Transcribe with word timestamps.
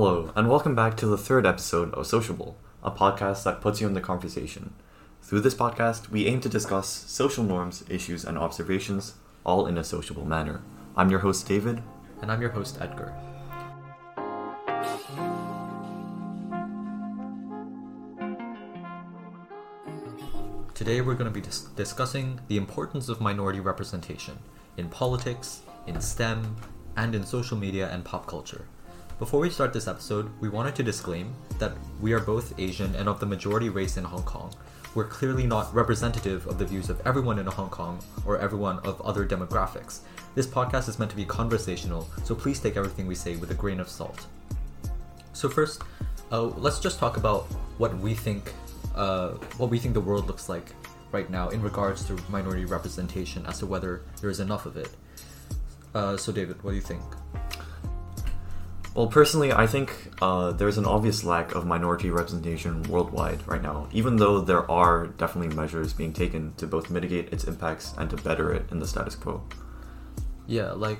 Hello, 0.00 0.30
and 0.36 0.48
welcome 0.48 0.76
back 0.76 0.96
to 0.98 1.06
the 1.06 1.18
third 1.18 1.44
episode 1.44 1.92
of 1.94 2.06
Sociable, 2.06 2.56
a 2.84 2.90
podcast 2.92 3.42
that 3.42 3.60
puts 3.60 3.80
you 3.80 3.88
in 3.88 3.94
the 3.94 4.00
conversation. 4.00 4.72
Through 5.22 5.40
this 5.40 5.56
podcast, 5.56 6.08
we 6.08 6.26
aim 6.26 6.40
to 6.42 6.48
discuss 6.48 6.86
social 6.88 7.42
norms, 7.42 7.82
issues, 7.90 8.24
and 8.24 8.38
observations, 8.38 9.14
all 9.44 9.66
in 9.66 9.76
a 9.76 9.82
sociable 9.82 10.24
manner. 10.24 10.62
I'm 10.96 11.10
your 11.10 11.18
host, 11.18 11.48
David. 11.48 11.82
And 12.22 12.30
I'm 12.30 12.40
your 12.40 12.50
host, 12.50 12.78
Edgar. 12.80 13.12
Today 20.74 21.00
we're 21.00 21.14
going 21.14 21.24
to 21.24 21.30
be 21.32 21.40
dis- 21.40 21.62
discussing 21.74 22.38
the 22.46 22.56
importance 22.56 23.08
of 23.08 23.20
minority 23.20 23.58
representation 23.58 24.38
in 24.76 24.88
politics, 24.90 25.62
in 25.88 26.00
STEM, 26.00 26.54
and 26.96 27.16
in 27.16 27.26
social 27.26 27.56
media 27.56 27.88
and 27.90 28.04
pop 28.04 28.28
culture. 28.28 28.64
Before 29.18 29.40
we 29.40 29.50
start 29.50 29.72
this 29.72 29.88
episode, 29.88 30.30
we 30.40 30.48
wanted 30.48 30.76
to 30.76 30.84
disclaim 30.84 31.34
that 31.58 31.72
we 32.00 32.12
are 32.12 32.20
both 32.20 32.56
Asian 32.56 32.94
and 32.94 33.08
of 33.08 33.18
the 33.18 33.26
majority 33.26 33.68
race 33.68 33.96
in 33.96 34.04
Hong 34.04 34.22
Kong. 34.22 34.54
We're 34.94 35.08
clearly 35.08 35.44
not 35.44 35.74
representative 35.74 36.46
of 36.46 36.56
the 36.56 36.64
views 36.64 36.88
of 36.88 37.04
everyone 37.04 37.40
in 37.40 37.46
Hong 37.46 37.68
Kong 37.68 37.98
or 38.24 38.38
everyone 38.38 38.78
of 38.86 39.00
other 39.00 39.26
demographics. 39.26 40.02
This 40.36 40.46
podcast 40.46 40.88
is 40.88 41.00
meant 41.00 41.10
to 41.10 41.16
be 41.16 41.24
conversational, 41.24 42.08
so 42.22 42.36
please 42.36 42.60
take 42.60 42.76
everything 42.76 43.08
we 43.08 43.16
say 43.16 43.34
with 43.34 43.50
a 43.50 43.54
grain 43.54 43.80
of 43.80 43.88
salt. 43.88 44.24
So 45.32 45.48
first, 45.48 45.82
uh, 46.30 46.42
let's 46.42 46.78
just 46.78 47.00
talk 47.00 47.16
about 47.16 47.46
what 47.78 47.98
we 47.98 48.14
think, 48.14 48.52
uh, 48.94 49.30
what 49.56 49.68
we 49.68 49.80
think 49.80 49.94
the 49.94 50.00
world 50.00 50.28
looks 50.28 50.48
like 50.48 50.72
right 51.10 51.28
now 51.28 51.48
in 51.48 51.60
regards 51.60 52.04
to 52.06 52.16
minority 52.28 52.66
representation, 52.66 53.44
as 53.46 53.58
to 53.58 53.66
whether 53.66 54.02
there 54.20 54.30
is 54.30 54.38
enough 54.38 54.64
of 54.64 54.76
it. 54.76 54.90
Uh, 55.92 56.16
so, 56.16 56.30
David, 56.30 56.62
what 56.62 56.70
do 56.70 56.76
you 56.76 56.82
think? 56.82 57.02
Well, 58.98 59.06
personally, 59.06 59.52
I 59.52 59.68
think 59.68 59.94
uh, 60.20 60.50
there's 60.50 60.76
an 60.76 60.84
obvious 60.84 61.22
lack 61.22 61.54
of 61.54 61.64
minority 61.64 62.10
representation 62.10 62.82
worldwide 62.82 63.46
right 63.46 63.62
now, 63.62 63.86
even 63.92 64.16
though 64.16 64.40
there 64.40 64.68
are 64.68 65.06
definitely 65.06 65.54
measures 65.54 65.92
being 65.92 66.12
taken 66.12 66.52
to 66.54 66.66
both 66.66 66.90
mitigate 66.90 67.32
its 67.32 67.44
impacts 67.44 67.94
and 67.96 68.10
to 68.10 68.16
better 68.16 68.52
it 68.52 68.66
in 68.72 68.80
the 68.80 68.88
status 68.88 69.14
quo. 69.14 69.40
Yeah, 70.48 70.72
like, 70.72 70.98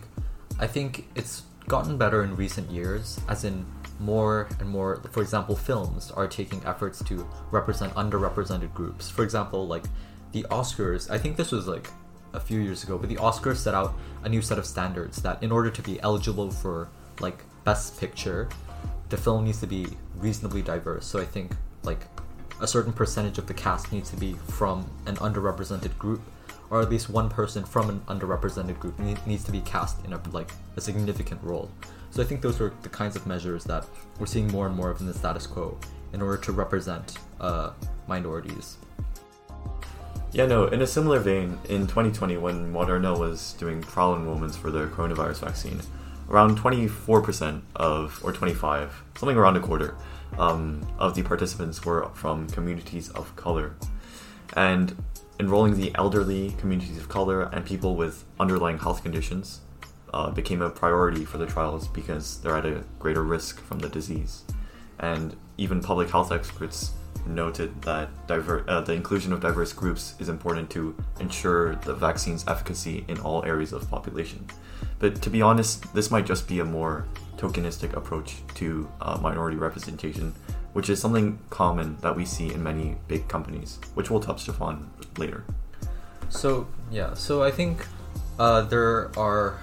I 0.60 0.68
think 0.68 1.08
it's 1.16 1.42
gotten 1.66 1.98
better 1.98 2.22
in 2.22 2.36
recent 2.36 2.70
years, 2.70 3.18
as 3.28 3.42
in 3.42 3.66
more 3.98 4.48
and 4.60 4.68
more, 4.68 5.02
for 5.10 5.20
example, 5.20 5.56
films 5.56 6.12
are 6.12 6.28
taking 6.28 6.64
efforts 6.64 7.02
to 7.06 7.28
represent 7.50 7.92
underrepresented 7.94 8.72
groups. 8.74 9.10
For 9.10 9.24
example, 9.24 9.66
like 9.66 9.86
the 10.30 10.44
Oscars, 10.52 11.10
I 11.10 11.18
think 11.18 11.36
this 11.36 11.50
was 11.50 11.66
like 11.66 11.90
a 12.32 12.38
few 12.38 12.60
years 12.60 12.84
ago, 12.84 12.96
but 12.96 13.08
the 13.08 13.16
Oscars 13.16 13.56
set 13.56 13.74
out 13.74 13.94
a 14.22 14.28
new 14.28 14.40
set 14.40 14.56
of 14.56 14.66
standards 14.66 15.20
that 15.22 15.42
in 15.42 15.50
order 15.50 15.68
to 15.70 15.82
be 15.82 16.00
eligible 16.00 16.52
for 16.52 16.90
like 17.20 17.42
best 17.68 18.00
picture, 18.00 18.48
the 19.10 19.16
film 19.18 19.44
needs 19.44 19.60
to 19.60 19.66
be 19.66 19.86
reasonably 20.16 20.62
diverse. 20.62 21.04
So 21.04 21.20
I 21.20 21.26
think 21.26 21.52
like 21.82 22.00
a 22.62 22.66
certain 22.66 22.94
percentage 22.94 23.36
of 23.36 23.46
the 23.46 23.52
cast 23.52 23.92
needs 23.92 24.08
to 24.08 24.16
be 24.16 24.32
from 24.58 24.88
an 25.04 25.16
underrepresented 25.16 25.98
group, 25.98 26.22
or 26.70 26.80
at 26.80 26.88
least 26.88 27.10
one 27.10 27.28
person 27.28 27.62
from 27.64 27.90
an 27.90 28.00
underrepresented 28.08 28.78
group 28.78 28.98
needs 29.26 29.44
to 29.44 29.52
be 29.52 29.60
cast 29.60 30.02
in 30.06 30.14
a 30.14 30.20
like 30.32 30.50
a 30.78 30.80
significant 30.80 31.40
role. 31.42 31.70
So 32.10 32.22
I 32.22 32.24
think 32.24 32.40
those 32.40 32.58
are 32.58 32.72
the 32.80 32.88
kinds 32.88 33.16
of 33.16 33.26
measures 33.26 33.64
that 33.64 33.84
we're 34.18 34.32
seeing 34.34 34.48
more 34.48 34.66
and 34.66 34.74
more 34.74 34.88
of 34.90 35.02
in 35.02 35.06
the 35.06 35.12
status 35.12 35.46
quo 35.46 35.76
in 36.14 36.22
order 36.22 36.38
to 36.46 36.52
represent 36.52 37.18
uh, 37.38 37.72
minorities. 38.06 38.78
Yeah, 40.32 40.46
no, 40.46 40.68
in 40.68 40.80
a 40.80 40.86
similar 40.86 41.20
vein, 41.20 41.58
in 41.68 41.82
2020, 41.82 42.38
when 42.38 42.72
Moderna 42.72 43.12
was 43.18 43.52
doing 43.54 43.82
trial 43.82 44.14
enrollments 44.16 44.56
for 44.56 44.70
their 44.70 44.86
coronavirus 44.86 45.40
vaccine, 45.40 45.80
around 46.28 46.58
24% 46.58 47.62
of, 47.76 48.20
or 48.22 48.32
25, 48.32 49.02
something 49.16 49.36
around 49.36 49.56
a 49.56 49.60
quarter, 49.60 49.96
um, 50.38 50.86
of 50.98 51.14
the 51.14 51.22
participants 51.22 51.84
were 51.84 52.08
from 52.14 52.48
communities 52.48 53.08
of 53.10 53.34
color. 53.36 53.74
And 54.54 54.94
enrolling 55.40 55.76
the 55.76 55.92
elderly, 55.94 56.50
communities 56.58 56.98
of 56.98 57.08
color, 57.08 57.42
and 57.42 57.64
people 57.64 57.96
with 57.96 58.24
underlying 58.38 58.78
health 58.78 59.02
conditions 59.02 59.60
uh, 60.12 60.30
became 60.30 60.62
a 60.62 60.70
priority 60.70 61.24
for 61.24 61.38
the 61.38 61.46
trials 61.46 61.88
because 61.88 62.40
they're 62.40 62.56
at 62.56 62.66
a 62.66 62.84
greater 62.98 63.22
risk 63.22 63.60
from 63.60 63.78
the 63.78 63.88
disease. 63.88 64.44
And 64.98 65.36
even 65.56 65.80
public 65.80 66.10
health 66.10 66.32
experts 66.32 66.92
noted 67.28 67.80
that 67.82 68.08
diver- 68.26 68.64
uh, 68.68 68.80
the 68.80 68.92
inclusion 68.92 69.32
of 69.32 69.40
diverse 69.40 69.72
groups 69.72 70.14
is 70.18 70.28
important 70.28 70.70
to 70.70 70.94
ensure 71.20 71.74
the 71.76 71.94
vaccine's 71.94 72.46
efficacy 72.46 73.04
in 73.08 73.18
all 73.20 73.44
areas 73.44 73.72
of 73.72 73.88
population. 73.90 74.46
But 74.98 75.22
to 75.22 75.30
be 75.30 75.42
honest, 75.42 75.92
this 75.94 76.10
might 76.10 76.26
just 76.26 76.48
be 76.48 76.60
a 76.60 76.64
more 76.64 77.06
tokenistic 77.36 77.94
approach 77.94 78.36
to 78.56 78.88
uh, 79.00 79.18
minority 79.22 79.56
representation, 79.56 80.34
which 80.72 80.90
is 80.90 81.00
something 81.00 81.38
common 81.50 81.96
that 82.00 82.14
we 82.14 82.24
see 82.24 82.52
in 82.52 82.62
many 82.62 82.96
big 83.06 83.28
companies, 83.28 83.78
which 83.94 84.10
we'll 84.10 84.20
touch 84.20 84.48
upon 84.48 84.90
later. 85.16 85.44
So 86.28 86.66
yeah, 86.90 87.14
so 87.14 87.42
I 87.42 87.50
think 87.50 87.86
uh, 88.38 88.62
there 88.62 89.16
are 89.18 89.58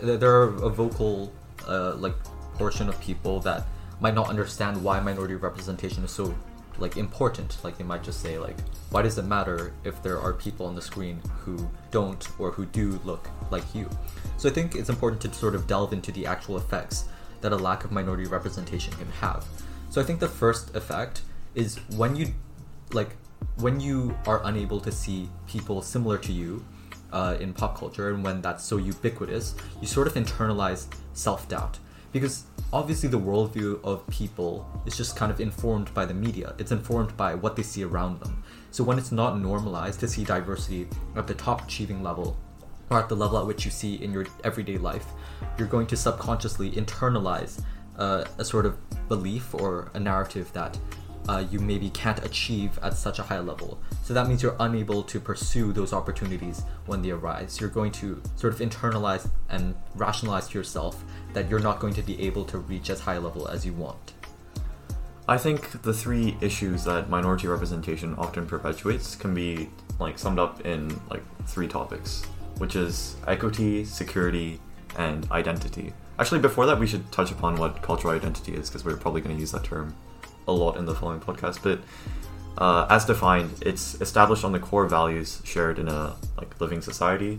there 0.00 0.30
are 0.30 0.54
a 0.62 0.68
vocal 0.68 1.32
uh, 1.66 1.94
like 1.94 2.14
portion 2.54 2.88
of 2.88 3.00
people 3.00 3.40
that 3.40 3.64
might 4.00 4.14
not 4.14 4.28
understand 4.28 4.82
why 4.82 5.00
minority 5.00 5.34
representation 5.34 6.04
is 6.04 6.10
so 6.10 6.34
like 6.78 6.96
important. 6.96 7.56
Like 7.62 7.78
they 7.78 7.84
might 7.84 8.02
just 8.02 8.20
say 8.20 8.38
like 8.38 8.56
why 8.90 9.02
does 9.02 9.18
it 9.18 9.24
matter 9.24 9.72
if 9.84 10.02
there 10.02 10.20
are 10.20 10.32
people 10.32 10.66
on 10.66 10.74
the 10.74 10.82
screen 10.82 11.20
who 11.44 11.68
don't 11.90 12.28
or 12.38 12.50
who 12.50 12.66
do 12.66 13.00
look 13.04 13.28
like 13.50 13.74
you? 13.74 13.88
So 14.36 14.48
i 14.48 14.52
think 14.52 14.74
it's 14.74 14.88
important 14.88 15.20
to 15.22 15.32
sort 15.32 15.54
of 15.54 15.66
delve 15.66 15.92
into 15.92 16.12
the 16.12 16.26
actual 16.26 16.56
effects 16.56 17.06
that 17.40 17.52
a 17.52 17.56
lack 17.56 17.84
of 17.84 17.92
minority 17.92 18.26
representation 18.26 18.92
can 18.94 19.10
have. 19.20 19.44
So 19.90 20.00
i 20.00 20.04
think 20.04 20.20
the 20.20 20.28
first 20.28 20.74
effect 20.74 21.22
is 21.54 21.76
when 21.96 22.16
you 22.16 22.34
like 22.92 23.16
when 23.58 23.80
you 23.80 24.16
are 24.26 24.40
unable 24.44 24.80
to 24.80 24.92
see 24.92 25.28
people 25.46 25.82
similar 25.82 26.18
to 26.18 26.32
you 26.32 26.64
uh, 27.12 27.36
in 27.40 27.52
pop 27.52 27.78
culture 27.78 28.10
and 28.10 28.22
when 28.22 28.42
that's 28.42 28.64
so 28.64 28.76
ubiquitous 28.76 29.54
you 29.80 29.86
sort 29.86 30.06
of 30.06 30.14
internalize 30.14 30.86
self-doubt 31.14 31.78
because 32.20 32.44
obviously 32.72 33.08
the 33.08 33.18
worldview 33.18 33.82
of 33.84 34.06
people 34.08 34.66
is 34.86 34.96
just 34.96 35.16
kind 35.16 35.30
of 35.30 35.40
informed 35.40 35.92
by 35.92 36.06
the 36.06 36.14
media. 36.14 36.54
It's 36.58 36.72
informed 36.72 37.16
by 37.16 37.34
what 37.34 37.56
they 37.56 37.62
see 37.62 37.84
around 37.84 38.20
them. 38.20 38.42
So 38.70 38.82
when 38.84 38.98
it's 38.98 39.12
not 39.12 39.38
normalized 39.38 40.00
to 40.00 40.08
see 40.08 40.24
diversity 40.24 40.88
at 41.14 41.26
the 41.26 41.34
top 41.34 41.64
achieving 41.64 42.02
level 42.02 42.36
or 42.90 42.98
at 43.00 43.08
the 43.08 43.16
level 43.16 43.38
at 43.38 43.46
which 43.46 43.64
you 43.64 43.70
see 43.70 43.96
in 43.96 44.12
your 44.12 44.26
everyday 44.44 44.78
life 44.78 45.06
you're 45.58 45.68
going 45.68 45.86
to 45.88 45.96
subconsciously 45.96 46.70
internalize 46.72 47.62
uh, 47.98 48.24
a 48.38 48.44
sort 48.44 48.66
of 48.66 48.76
belief 49.08 49.54
or 49.54 49.90
a 49.94 50.00
narrative 50.00 50.52
that 50.52 50.78
uh, 51.28 51.44
you 51.50 51.58
maybe 51.58 51.90
can't 51.90 52.24
achieve 52.24 52.78
at 52.82 52.94
such 52.94 53.18
a 53.18 53.22
high 53.22 53.40
level. 53.40 53.78
So 54.02 54.14
that 54.14 54.28
means 54.28 54.42
you're 54.42 54.56
unable 54.60 55.02
to 55.04 55.20
pursue 55.20 55.72
those 55.72 55.92
opportunities 55.92 56.62
when 56.86 57.02
they 57.02 57.10
arise. 57.10 57.60
You're 57.60 57.70
going 57.70 57.92
to 57.92 58.22
sort 58.36 58.52
of 58.52 58.60
internalize 58.60 59.28
and 59.48 59.74
rationalize 59.94 60.48
to 60.48 60.58
yourself 60.58 61.04
that 61.32 61.48
you're 61.48 61.60
not 61.60 61.80
going 61.80 61.94
to 61.94 62.02
be 62.02 62.20
able 62.22 62.44
to 62.46 62.58
reach 62.58 62.90
as 62.90 63.00
high 63.00 63.14
a 63.14 63.20
level 63.20 63.48
as 63.48 63.66
you 63.66 63.72
want. 63.72 64.12
I 65.28 65.38
think 65.38 65.82
the 65.82 65.92
three 65.92 66.36
issues 66.40 66.84
that 66.84 67.10
minority 67.10 67.48
representation 67.48 68.14
often 68.14 68.46
perpetuates 68.46 69.16
can 69.16 69.34
be 69.34 69.68
like 69.98 70.18
summed 70.18 70.38
up 70.38 70.64
in 70.64 71.00
like 71.10 71.24
three 71.46 71.66
topics, 71.66 72.24
which 72.58 72.76
is 72.76 73.16
equity, 73.26 73.84
security, 73.84 74.60
and 74.96 75.28
identity. 75.32 75.92
Actually, 76.18 76.40
before 76.40 76.64
that, 76.66 76.78
we 76.78 76.86
should 76.86 77.10
touch 77.10 77.32
upon 77.32 77.56
what 77.56 77.82
cultural 77.82 78.14
identity 78.14 78.54
is 78.54 78.70
because 78.70 78.84
we're 78.84 78.96
probably 78.96 79.20
going 79.20 79.34
to 79.34 79.40
use 79.40 79.50
that 79.50 79.64
term 79.64 79.94
a 80.46 80.52
lot 80.52 80.76
in 80.76 80.86
the 80.86 80.94
following 80.94 81.20
podcast, 81.20 81.62
but 81.62 81.80
uh, 82.58 82.86
as 82.88 83.04
defined, 83.04 83.50
it's 83.60 84.00
established 84.00 84.44
on 84.44 84.52
the 84.52 84.58
core 84.58 84.86
values 84.86 85.42
shared 85.44 85.78
in 85.78 85.88
a 85.88 86.14
like 86.38 86.58
living 86.60 86.80
society, 86.80 87.38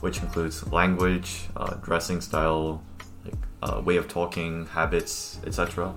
which 0.00 0.20
includes 0.22 0.66
language, 0.72 1.42
uh, 1.56 1.74
dressing 1.76 2.20
style, 2.20 2.82
like 3.24 3.34
uh, 3.62 3.80
way 3.80 3.96
of 3.96 4.08
talking, 4.08 4.66
habits, 4.66 5.38
etc. 5.46 5.94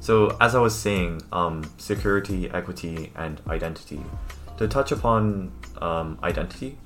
So, 0.00 0.36
as 0.40 0.54
I 0.54 0.60
was 0.60 0.78
saying, 0.78 1.22
um, 1.32 1.68
security, 1.78 2.50
equity, 2.50 3.12
and 3.16 3.40
identity. 3.48 4.00
To 4.58 4.68
touch 4.68 4.92
upon 4.92 5.52
um, 5.82 6.18
identity, 6.22 6.78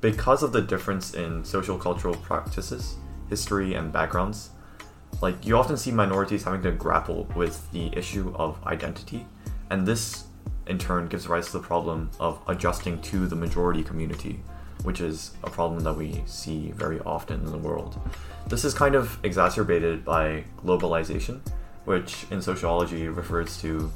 because 0.00 0.42
of 0.42 0.52
the 0.52 0.62
difference 0.62 1.14
in 1.14 1.44
social 1.44 1.76
cultural 1.76 2.14
practices, 2.14 2.96
history, 3.28 3.74
and 3.74 3.92
backgrounds, 3.92 4.50
like 5.22 5.46
you 5.46 5.56
often 5.56 5.76
see 5.76 5.90
minorities 5.90 6.44
having 6.44 6.62
to 6.62 6.72
grapple 6.72 7.28
with 7.34 7.70
the 7.72 7.90
issue 7.96 8.34
of 8.36 8.62
identity, 8.66 9.26
and 9.70 9.86
this 9.86 10.24
in 10.66 10.78
turn 10.78 11.06
gives 11.08 11.28
rise 11.28 11.46
to 11.46 11.52
the 11.52 11.60
problem 11.60 12.10
of 12.20 12.40
adjusting 12.48 13.00
to 13.00 13.26
the 13.26 13.36
majority 13.36 13.82
community, 13.82 14.40
which 14.82 15.00
is 15.00 15.32
a 15.44 15.50
problem 15.50 15.82
that 15.84 15.94
we 15.94 16.22
see 16.26 16.72
very 16.72 17.00
often 17.00 17.40
in 17.40 17.52
the 17.52 17.58
world. 17.58 17.98
This 18.48 18.64
is 18.64 18.74
kind 18.74 18.94
of 18.94 19.18
exacerbated 19.24 20.04
by 20.04 20.44
globalization, 20.64 21.40
which 21.84 22.26
in 22.30 22.42
sociology 22.42 23.08
refers 23.08 23.60
to 23.62 23.90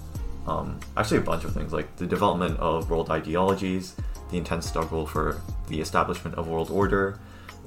um, 0.46 0.78
actually 0.96 1.19
a 1.19 1.22
bunch 1.22 1.44
of 1.44 1.52
things 1.52 1.72
like 1.72 1.94
the 1.96 2.06
development 2.06 2.58
of 2.58 2.90
world 2.90 3.11
ideologies, 3.11 3.94
the 4.31 4.38
intense 4.38 4.67
struggle 4.67 5.06
for 5.06 5.40
the 5.69 5.81
establishment 5.81 6.37
of 6.37 6.49
world 6.49 6.70
order, 6.70 7.19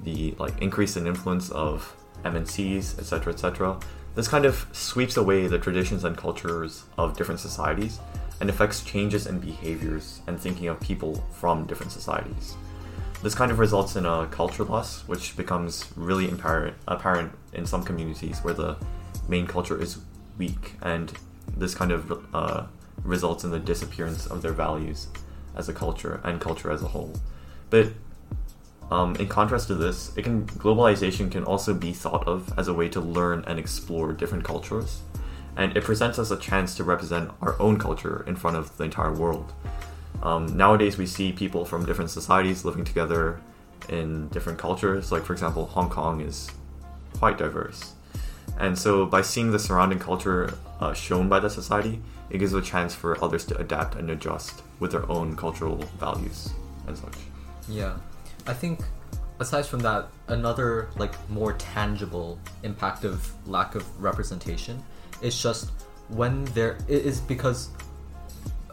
the 0.04 0.34
like 0.40 0.60
increase 0.62 0.98
in 0.98 1.08
influence 1.08 1.50
of 1.52 1.96
MNCs, 2.24 3.00
etc., 3.00 3.34
etc., 3.34 3.80
This 4.16 4.28
kind 4.28 4.46
of 4.46 4.68
sweeps 4.72 5.18
away 5.18 5.48
the 5.48 5.58
traditions 5.58 6.04
and 6.04 6.16
cultures 6.16 6.84
of 6.98 7.18
different 7.18 7.40
societies 7.40 8.00
and 8.40 8.50
affects 8.50 8.84
changes 8.84 9.26
in 9.26 9.40
behaviors 9.40 10.22
and 10.28 10.40
thinking 10.40 10.68
of 10.68 10.80
people 10.80 11.24
from 11.32 11.66
different 11.66 11.92
societies. 11.92 12.56
This 13.24 13.34
kind 13.34 13.52
of 13.52 13.58
results 13.58 13.96
in 13.96 14.06
a 14.06 14.28
culture 14.28 14.66
loss, 14.66 15.08
which 15.08 15.36
becomes 15.38 15.86
really 15.96 16.30
apparent, 16.30 16.76
apparent 16.88 17.32
in 17.54 17.66
some 17.66 17.84
communities 17.84 18.40
where 18.40 18.54
the 18.54 18.76
main 19.28 19.48
culture 19.48 19.82
is 19.82 20.00
weak, 20.38 20.74
and 20.82 21.14
this 21.56 21.74
kind 21.74 21.92
of 21.92 22.26
uh, 22.34 22.66
results 23.04 23.44
in 23.44 23.52
the 23.52 23.60
disappearance 23.60 24.26
of 24.28 24.42
their 24.42 24.52
values 24.52 25.08
as 25.56 25.70
a 25.70 25.74
culture 25.74 26.20
and 26.24 26.42
culture 26.42 26.70
as 26.70 26.84
a 26.84 26.88
whole. 26.88 27.14
But 27.70 27.94
um, 28.94 29.16
in 29.16 29.28
contrast 29.28 29.68
to 29.70 29.76
this, 29.76 30.10
can 30.10 30.46
globalization 30.46 31.32
can 31.32 31.44
also 31.46 31.74
be 31.74 31.94
thought 31.94 32.28
of 32.28 32.54
as 32.60 32.68
a 32.68 32.74
way 32.76 32.88
to 32.90 33.02
learn 33.02 33.44
and 33.48 33.58
explore 33.58 34.14
different 34.14 34.44
cultures, 34.44 35.02
and 35.58 35.76
it 35.76 35.84
presents 35.84 36.20
us 36.20 36.30
a 36.30 36.38
chance 36.38 36.76
to 36.76 36.84
represent 36.84 37.32
our 37.42 37.60
own 37.60 37.80
culture 37.80 38.24
in 38.28 38.36
front 38.36 38.56
of 38.56 38.78
the 38.78 38.84
entire 38.84 39.12
world. 39.12 39.52
Um, 40.22 40.56
nowadays, 40.56 40.96
we 40.96 41.08
see 41.08 41.32
people 41.32 41.66
from 41.66 41.88
different 41.88 42.12
societies 42.12 42.66
living 42.66 42.84
together 42.84 43.42
in 43.90 44.28
different 44.28 44.60
cultures. 44.60 45.12
Like, 45.12 45.24
for 45.24 45.34
example, 45.34 45.66
Hong 45.66 45.90
Kong 45.90 46.22
is 46.22 46.52
quite 47.18 47.40
diverse. 47.40 47.94
And 48.60 48.78
so, 48.78 49.08
by 49.08 49.24
seeing 49.24 49.50
the 49.50 49.58
surrounding 49.58 49.98
culture 49.98 50.54
uh, 50.80 50.94
shown 50.94 51.28
by 51.28 51.40
the 51.40 51.50
society, 51.50 52.00
it 52.30 52.38
gives 52.38 52.54
a 52.54 52.62
chance 52.62 52.94
for 52.94 53.22
others 53.24 53.44
to 53.46 53.58
adapt 53.58 53.96
and 53.96 54.12
adjust 54.12 54.62
with 54.80 54.92
their 54.92 55.10
own 55.10 55.36
cultural 55.36 55.78
values 56.00 56.52
and 56.86 56.96
such. 56.96 57.16
Yeah, 57.68 57.98
I 58.46 58.54
think 58.54 58.82
aside 59.40 59.66
from 59.66 59.80
that, 59.80 60.08
another 60.28 60.90
like 60.98 61.14
more 61.30 61.54
tangible 61.54 62.40
impact 62.64 63.04
of 63.04 63.32
lack 63.48 63.76
of 63.76 63.84
representation 64.02 64.84
is 65.22 65.42
just 65.42 65.72
when 66.10 66.46
there 66.46 66.78
is 66.88 67.22
because 67.22 67.70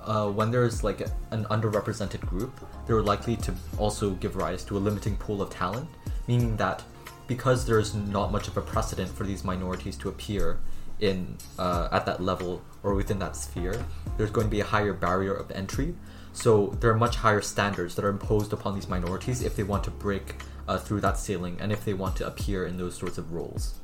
uh, 0.03 0.29
when 0.29 0.51
there's 0.51 0.83
like 0.83 1.01
an 1.31 1.45
underrepresented 1.47 2.21
group, 2.21 2.53
they're 2.87 3.03
likely 3.03 3.37
to 3.37 3.55
also 3.79 4.11
give 4.13 4.37
rise 4.37 4.65
to 4.65 4.77
a 4.77 4.81
limiting 4.81 5.17
pool 5.17 5.43
of 5.43 5.51
talent, 5.51 5.89
meaning 6.27 6.57
that 6.57 6.83
because 7.27 7.65
there's 7.65 7.95
not 7.95 8.33
much 8.33 8.49
of 8.49 8.57
a 8.57 8.61
precedent 8.61 9.09
for 9.09 9.25
these 9.25 9.45
minorities 9.45 9.97
to 9.97 10.09
appear 10.09 10.59
in 11.01 11.37
uh, 11.59 11.89
at 11.93 12.05
that 12.07 12.21
level 12.21 12.63
or 12.83 12.95
within 12.95 13.19
that 13.19 13.37
sphere, 13.37 13.85
there's 14.17 14.31
going 14.31 14.47
to 14.47 14.51
be 14.51 14.61
a 14.61 14.65
higher 14.65 14.93
barrier 14.93 15.35
of 15.35 15.51
entry. 15.53 15.95
So 16.33 16.69
there 16.81 16.91
are 16.91 16.97
much 16.97 17.17
higher 17.17 17.41
standards 17.41 17.95
that 17.97 18.05
are 18.05 18.09
imposed 18.09 18.53
upon 18.53 18.75
these 18.75 18.89
minorities 18.89 19.43
if 19.43 19.57
they 19.57 19.63
want 19.63 19.85
to 19.85 19.91
break 19.91 20.37
uh, 20.69 20.79
through 20.79 21.01
that 21.01 21.19
ceiling 21.19 21.57
and 21.61 21.73
if 21.73 21.85
they 21.85 21.95
want 21.95 22.17
to 22.17 22.27
appear 22.27 22.67
in 22.67 22.77
those 22.77 22.97
sorts 22.97 23.19
of 23.19 23.33
roles. 23.33 23.81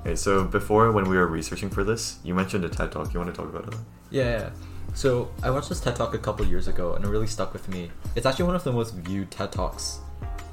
Okay, 0.00 0.16
so 0.16 0.44
before 0.44 0.90
when 0.90 1.08
we 1.08 1.16
were 1.16 1.28
researching 1.28 1.70
for 1.70 1.84
this, 1.84 2.18
you 2.24 2.34
mentioned 2.34 2.64
a 2.64 2.68
TED 2.68 2.90
talk. 2.90 3.14
You 3.14 3.20
want 3.20 3.32
to 3.32 3.40
talk 3.40 3.48
about 3.54 3.72
it? 3.72 3.78
Yeah. 4.10 4.24
yeah. 4.24 4.50
So 4.94 5.30
I 5.42 5.50
watched 5.50 5.68
this 5.68 5.80
TED 5.80 5.94
talk 5.94 6.12
a 6.14 6.18
couple 6.18 6.44
years 6.44 6.66
ago, 6.66 6.94
and 6.94 7.04
it 7.04 7.08
really 7.08 7.28
stuck 7.28 7.52
with 7.52 7.68
me. 7.68 7.90
It's 8.16 8.26
actually 8.26 8.46
one 8.46 8.56
of 8.56 8.64
the 8.64 8.72
most 8.72 8.94
viewed 8.94 9.30
TED 9.30 9.52
talks, 9.52 10.00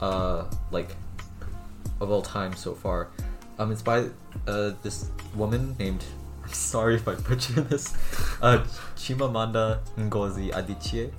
uh, 0.02 0.46
like, 0.70 0.96
of 2.00 2.12
all 2.12 2.22
time 2.22 2.54
so 2.54 2.76
far. 2.76 3.10
Um, 3.58 3.72
it's 3.72 3.82
by 3.82 4.06
uh, 4.48 4.72
this 4.84 5.10
woman 5.36 5.76
named. 5.80 6.04
I'm 6.50 6.54
sorry 6.56 6.96
if 6.96 7.08
I 7.08 7.14
butcher 7.14 7.62
this. 7.62 7.94
Uh, 8.42 8.64
Chimamanda 8.96 9.80
Ngozi 9.98 10.50
Adichie, 10.52 11.12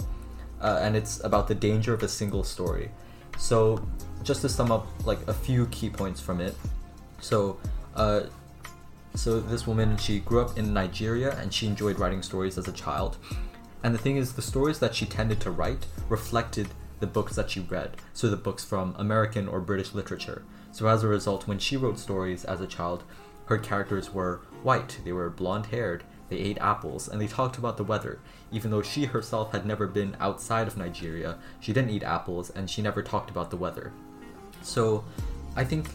uh, 0.63 0.79
and 0.81 0.97
it's 0.97 1.23
about 1.23 1.49
the 1.49 1.55
danger 1.55 1.93
of 1.93 2.03
a 2.03 2.09
single 2.09 2.43
story. 2.43 2.91
So, 3.37 3.87
just 4.23 4.41
to 4.41 4.49
sum 4.49 4.73
up, 4.73 4.87
like 5.05 5.19
a 5.29 5.35
few 5.35 5.67
key 5.67 5.91
points 5.91 6.19
from 6.19 6.41
it. 6.41 6.55
So, 7.21 7.59
uh, 7.95 8.23
so 9.15 9.39
this 9.39 9.67
woman, 9.67 9.99
she 9.99 10.21
grew 10.21 10.41
up 10.41 10.57
in 10.57 10.73
Nigeria 10.73 11.37
and 11.39 11.53
she 11.53 11.67
enjoyed 11.67 11.99
writing 11.99 12.23
stories 12.23 12.57
as 12.57 12.69
a 12.69 12.73
child. 12.73 13.19
And 13.83 13.95
the 13.95 13.99
thing 13.99 14.17
is, 14.17 14.33
the 14.33 14.43
stories 14.43 14.79
that 14.79 14.95
she 14.95 15.05
tended 15.05 15.41
to 15.43 15.51
write 15.51 15.85
reflected 16.09 16.69
the 17.01 17.07
books 17.07 17.37
that 17.37 17.51
she 17.51 17.61
read, 17.61 17.99
so 18.15 18.29
the 18.29 18.37
books 18.37 18.65
from 18.65 18.95
American 18.99 19.47
or 19.47 19.61
British 19.61 19.93
literature. 19.93 20.43
So 20.73 20.87
as 20.87 21.03
a 21.05 21.09
result, 21.09 21.47
when 21.47 21.59
she 21.59 21.77
wrote 21.77 21.99
stories 21.99 22.47
as 22.47 22.63
a 22.63 22.67
child, 22.67 23.05
her 23.51 23.59
characters 23.59 24.15
were 24.15 24.41
white, 24.63 25.01
they 25.05 25.13
were 25.13 25.29
blonde 25.29 25.67
haired, 25.67 26.05
they 26.29 26.37
ate 26.37 26.59
apples, 26.59 27.09
and 27.09 27.21
they 27.21 27.27
talked 27.27 27.59
about 27.59 27.77
the 27.77 27.83
weather. 27.83 28.21
Even 28.53 28.71
though 28.71 28.81
she 28.81 29.07
herself 29.07 29.51
had 29.51 29.67
never 29.67 29.89
been 29.89 30.17
outside 30.21 30.69
of 30.69 30.77
Nigeria, 30.77 31.37
she 31.59 31.73
didn't 31.73 31.91
eat 31.91 32.05
apples 32.05 32.51
and 32.51 32.71
she 32.71 32.81
never 32.81 33.03
talked 33.03 33.29
about 33.29 33.51
the 33.51 33.57
weather. 33.57 33.93
So 34.63 35.05
I 35.57 35.65
think 35.65 35.89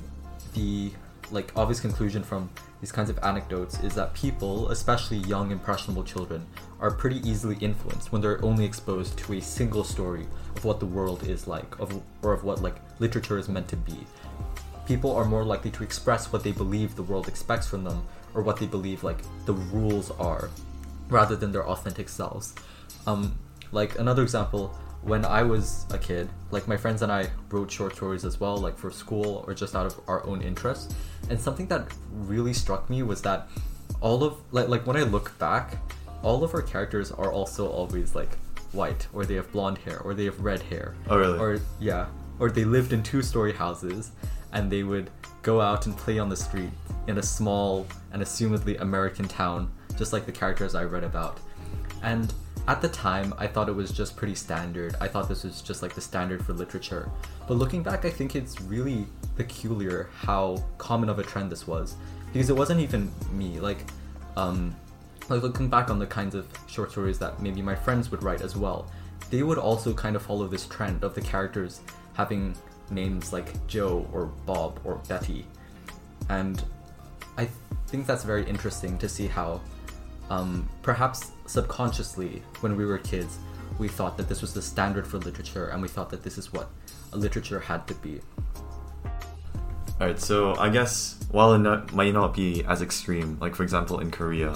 the 0.53 0.91
like 1.31 1.53
obvious 1.55 1.79
conclusion 1.79 2.23
from 2.23 2.49
these 2.81 2.91
kinds 2.91 3.09
of 3.09 3.17
anecdotes 3.23 3.79
is 3.79 3.95
that 3.95 4.13
people, 4.13 4.69
especially 4.69 5.17
young 5.19 5.51
impressionable 5.51 6.03
children, 6.03 6.45
are 6.81 6.91
pretty 6.91 7.27
easily 7.27 7.55
influenced 7.61 8.11
when 8.11 8.21
they're 8.21 8.43
only 8.43 8.65
exposed 8.65 9.17
to 9.19 9.33
a 9.33 9.41
single 9.41 9.85
story 9.85 10.27
of 10.57 10.65
what 10.65 10.81
the 10.81 10.85
world 10.85 11.23
is 11.23 11.47
like, 11.47 11.79
of 11.79 12.01
or 12.21 12.33
of 12.33 12.43
what 12.43 12.61
like 12.61 12.75
literature 12.99 13.37
is 13.37 13.47
meant 13.47 13.69
to 13.69 13.77
be. 13.77 14.05
People 14.85 15.15
are 15.15 15.25
more 15.25 15.43
likely 15.43 15.71
to 15.71 15.83
express 15.83 16.31
what 16.31 16.43
they 16.43 16.51
believe 16.51 16.95
the 16.95 17.03
world 17.03 17.27
expects 17.27 17.67
from 17.67 17.83
them, 17.83 18.05
or 18.33 18.41
what 18.41 18.57
they 18.57 18.67
believe 18.67 19.03
like 19.03 19.19
the 19.45 19.53
rules 19.53 20.11
are, 20.11 20.49
rather 21.09 21.35
than 21.35 21.51
their 21.51 21.67
authentic 21.67 22.09
selves. 22.09 22.53
Um, 23.07 23.37
like 23.71 23.97
another 23.99 24.23
example, 24.23 24.75
when 25.01 25.25
I 25.25 25.43
was 25.43 25.85
a 25.91 25.97
kid, 25.97 26.29
like 26.51 26.67
my 26.67 26.77
friends 26.77 27.01
and 27.01 27.11
I 27.11 27.29
wrote 27.49 27.71
short 27.71 27.95
stories 27.95 28.25
as 28.25 28.39
well, 28.39 28.57
like 28.57 28.77
for 28.77 28.89
school 28.91 29.43
or 29.47 29.53
just 29.53 29.75
out 29.75 29.85
of 29.85 29.99
our 30.07 30.25
own 30.25 30.41
interest. 30.41 30.95
And 31.29 31.39
something 31.39 31.67
that 31.67 31.87
really 32.11 32.53
struck 32.53 32.89
me 32.89 33.03
was 33.03 33.21
that 33.21 33.47
all 34.01 34.23
of 34.23 34.37
like 34.51 34.67
like 34.67 34.85
when 34.85 34.97
I 34.97 35.03
look 35.03 35.37
back, 35.39 35.77
all 36.23 36.43
of 36.43 36.53
our 36.53 36.61
characters 36.61 37.11
are 37.11 37.31
also 37.31 37.67
always 37.67 38.15
like 38.15 38.37
white, 38.71 39.07
or 39.13 39.25
they 39.25 39.35
have 39.35 39.51
blonde 39.51 39.77
hair, 39.79 39.99
or 39.99 40.13
they 40.13 40.25
have 40.25 40.39
red 40.39 40.61
hair. 40.63 40.95
Oh, 41.07 41.17
really? 41.17 41.39
Or 41.39 41.59
yeah, 41.79 42.07
or 42.39 42.49
they 42.49 42.65
lived 42.65 42.91
in 42.91 43.01
two-story 43.03 43.53
houses, 43.53 44.11
and 44.55 44.71
they 44.71 44.81
would 44.81 45.11
go 45.43 45.61
out 45.61 45.85
and 45.85 45.95
play 45.95 46.17
on 46.17 46.29
the 46.29 46.35
street 46.35 46.71
in 47.07 47.19
a 47.19 47.23
small 47.23 47.85
and 48.13 48.23
assumedly 48.23 48.81
American 48.81 49.27
town, 49.27 49.69
just 49.95 50.11
like 50.11 50.25
the 50.25 50.31
characters 50.31 50.73
I 50.73 50.85
read 50.85 51.03
about. 51.03 51.39
And 52.01 52.33
at 52.67 52.81
the 52.81 52.89
time, 52.89 53.33
I 53.37 53.45
thought 53.45 53.69
it 53.69 53.75
was 53.75 53.91
just 53.91 54.15
pretty 54.15 54.33
standard. 54.33 54.95
I 54.99 55.07
thought 55.07 55.29
this 55.29 55.43
was 55.43 55.61
just 55.61 55.83
like 55.83 55.93
the 55.93 56.01
standard 56.01 56.43
for 56.43 56.53
literature. 56.53 57.11
But 57.47 57.55
looking 57.55 57.83
back, 57.83 58.05
I 58.05 58.09
think 58.09 58.35
it's 58.35 58.59
really 58.61 59.05
peculiar 59.35 60.09
how 60.15 60.63
common 60.79 61.09
of 61.09 61.19
a 61.19 61.23
trend 61.23 61.51
this 61.51 61.67
was. 61.67 61.95
Because 62.33 62.49
it 62.49 62.55
wasn't 62.55 62.79
even 62.79 63.11
me. 63.31 63.59
Like, 63.59 63.85
um, 64.35 64.75
like 65.29 65.43
looking 65.43 65.69
back 65.69 65.89
on 65.89 65.99
the 65.99 66.07
kinds 66.07 66.33
of 66.33 66.47
short 66.67 66.91
stories 66.91 67.19
that 67.19 67.41
maybe 67.41 67.61
my 67.61 67.75
friends 67.75 68.09
would 68.09 68.23
write 68.23 68.41
as 68.41 68.55
well, 68.55 68.89
they 69.29 69.43
would 69.43 69.57
also 69.57 69.93
kind 69.93 70.15
of 70.15 70.23
follow 70.23 70.47
this 70.47 70.65
trend 70.65 71.03
of 71.03 71.13
the 71.13 71.21
characters 71.21 71.81
having 72.13 72.55
names 72.89 73.33
like 73.33 73.65
Joe 73.67 74.07
or 74.11 74.25
Bob 74.45 74.79
or 74.83 74.95
Betty. 75.07 75.45
And 76.29 76.63
I 77.37 77.47
think 77.87 78.07
that's 78.07 78.23
very 78.23 78.45
interesting 78.45 78.97
to 78.99 79.09
see 79.09 79.27
how 79.27 79.61
um, 80.29 80.67
perhaps 80.81 81.31
subconsciously, 81.45 82.41
when 82.61 82.75
we 82.75 82.85
were 82.85 82.97
kids, 82.97 83.37
we 83.77 83.87
thought 83.87 84.17
that 84.17 84.29
this 84.29 84.41
was 84.41 84.53
the 84.53 84.61
standard 84.61 85.05
for 85.05 85.17
literature, 85.17 85.67
and 85.67 85.81
we 85.81 85.87
thought 85.87 86.09
that 86.09 86.23
this 86.23 86.37
is 86.37 86.51
what 86.53 86.69
a 87.13 87.17
literature 87.17 87.59
had 87.59 87.85
to 87.87 87.93
be. 87.95 88.21
Alright, 89.99 90.19
so 90.19 90.55
I 90.57 90.69
guess 90.69 91.17
while 91.31 91.53
it 91.53 91.59
not, 91.59 91.93
might 91.93 92.13
not 92.13 92.33
be 92.33 92.65
as 92.65 92.81
extreme, 92.81 93.37
like 93.39 93.55
for 93.55 93.63
example 93.63 93.99
in 93.99 94.11
Korea, 94.11 94.53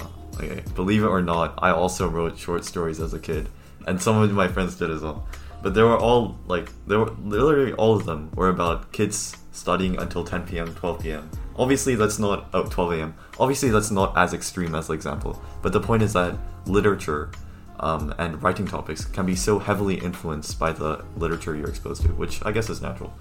believe 0.74 1.02
it 1.02 1.08
or 1.08 1.22
not, 1.22 1.54
I 1.58 1.70
also 1.70 2.08
wrote 2.08 2.38
short 2.38 2.64
stories 2.64 3.00
as 3.00 3.14
a 3.14 3.18
kid, 3.18 3.48
and 3.86 4.00
some 4.00 4.20
of 4.20 4.30
my 4.32 4.48
friends 4.48 4.74
did 4.76 4.90
as 4.90 5.02
well. 5.02 5.26
But 5.62 5.74
they 5.74 5.82
were 5.82 5.98
all 5.98 6.38
like, 6.46 6.70
they 6.86 6.96
were 6.96 7.10
literally 7.22 7.72
all 7.74 7.96
of 7.96 8.06
them 8.06 8.30
were 8.34 8.48
about 8.48 8.92
kids 8.92 9.36
studying 9.52 9.98
until 9.98 10.24
10 10.24 10.46
p.m., 10.46 10.74
12 10.74 11.00
p.m. 11.00 11.30
Obviously, 11.56 11.94
that's 11.94 12.18
not 12.18 12.48
oh 12.54 12.64
12 12.64 12.92
a.m. 12.92 13.14
Obviously, 13.38 13.68
that's 13.68 13.90
not 13.90 14.16
as 14.16 14.32
extreme 14.32 14.74
as 14.74 14.86
the 14.86 14.94
example. 14.94 15.40
But 15.60 15.72
the 15.72 15.80
point 15.80 16.02
is 16.02 16.14
that 16.14 16.38
literature 16.66 17.30
um, 17.80 18.14
and 18.18 18.42
writing 18.42 18.66
topics 18.66 19.04
can 19.04 19.26
be 19.26 19.34
so 19.34 19.58
heavily 19.58 19.96
influenced 19.96 20.58
by 20.58 20.72
the 20.72 21.04
literature 21.16 21.54
you're 21.54 21.68
exposed 21.68 22.02
to, 22.02 22.08
which 22.08 22.44
I 22.44 22.52
guess 22.52 22.70
is 22.70 22.80
natural. 22.80 23.12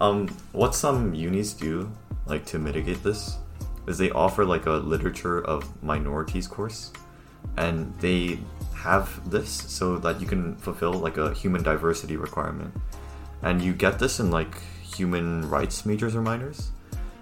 Um, 0.00 0.28
what 0.52 0.74
some 0.74 1.14
unis 1.14 1.52
do, 1.52 1.90
like 2.26 2.44
to 2.46 2.58
mitigate 2.58 3.02
this, 3.02 3.38
is 3.86 3.98
they 3.98 4.10
offer 4.10 4.44
like 4.44 4.66
a 4.66 4.72
literature 4.72 5.44
of 5.44 5.82
minorities 5.82 6.46
course, 6.46 6.92
and 7.56 7.94
they 8.00 8.38
have 8.78 9.30
this 9.30 9.50
so 9.50 9.98
that 9.98 10.20
you 10.20 10.26
can 10.26 10.56
fulfill 10.56 10.92
like 10.92 11.18
a 11.18 11.34
human 11.34 11.62
diversity 11.62 12.16
requirement, 12.16 12.72
and 13.42 13.60
you 13.62 13.72
get 13.72 13.98
this 13.98 14.20
in 14.20 14.30
like 14.30 14.54
human 14.82 15.48
rights 15.48 15.84
majors 15.84 16.14
or 16.14 16.22
minors, 16.22 16.70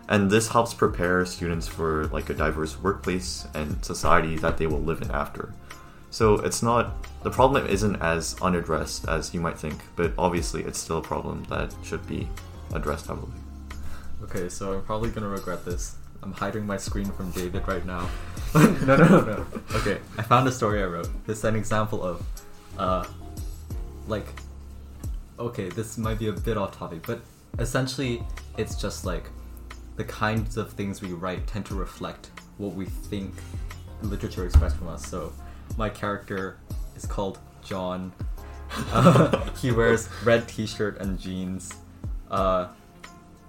and 0.09 0.31
this 0.31 0.49
helps 0.49 0.75
prepare 0.75 1.25
students 1.27 1.67
for 1.67 2.07
like 2.09 2.31
a 2.31 2.35
diverse 2.35 2.81
workplace 2.81 3.47
and 3.55 3.85
society 3.85 4.37
that 4.37 4.59
they 4.59 4.67
will 4.67 4.83
live 4.83 5.03
in 5.03 5.11
after. 5.11 5.53
So 6.11 6.35
it's 6.35 6.63
not 6.63 6.95
the 7.23 7.31
problem 7.31 7.67
isn't 7.67 7.97
as 7.97 8.37
unaddressed 8.41 9.09
as 9.09 9.35
you 9.35 9.41
might 9.41 9.59
think, 9.59 9.83
but 9.97 10.13
obviously 10.17 10.63
it's 10.63 10.79
still 10.79 10.99
a 10.99 11.03
problem 11.03 11.45
that 11.51 11.75
should 11.83 12.07
be 12.07 12.29
addressed 12.73 13.07
heavily. 13.07 13.33
Okay, 14.23 14.49
so 14.49 14.75
I'm 14.75 14.83
probably 14.83 15.11
gonna 15.11 15.29
regret 15.29 15.65
this, 15.65 15.97
I'm 16.27 16.33
hiding 16.33 16.67
my 16.67 16.77
screen 16.77 17.05
from 17.13 17.31
David 17.31 17.69
right 17.69 17.87
now. 17.87 18.09
no, 18.55 18.67
no, 18.81 18.97
no, 18.97 19.21
no. 19.21 19.47
Okay, 19.77 20.01
I 20.19 20.23
found 20.23 20.49
a 20.49 20.51
story 20.51 20.83
I 20.83 20.87
wrote. 20.87 21.09
This 21.25 21.39
is 21.39 21.45
an 21.45 21.55
example 21.55 22.03
of, 22.03 22.27
uh, 22.79 23.07
like, 24.09 24.27
okay, 25.39 25.69
this 25.69 25.97
might 25.97 26.19
be 26.19 26.27
a 26.27 26.33
bit 26.33 26.57
off 26.57 26.77
topic, 26.77 27.07
but 27.07 27.21
essentially, 27.61 28.25
it's 28.59 28.75
just 28.75 29.05
like 29.05 29.31
the 29.95 30.03
kinds 30.03 30.57
of 30.57 30.73
things 30.73 31.01
we 31.01 31.13
write 31.13 31.47
tend 31.47 31.65
to 31.67 31.77
reflect 31.77 32.33
what 32.59 32.75
we 32.75 32.87
think 32.87 33.33
literature 34.03 34.45
expects 34.45 34.75
from 34.75 34.89
us. 34.89 35.07
So, 35.07 35.33
my 35.77 35.89
character 35.89 36.59
is 36.97 37.07
called 37.07 37.39
John. 37.65 38.13
Uh, 38.91 39.49
he 39.63 39.71
wears 39.71 40.09
red 40.25 40.49
t-shirt 40.49 40.99
and 40.99 41.21
jeans. 41.21 41.73
Uh, 42.29 42.67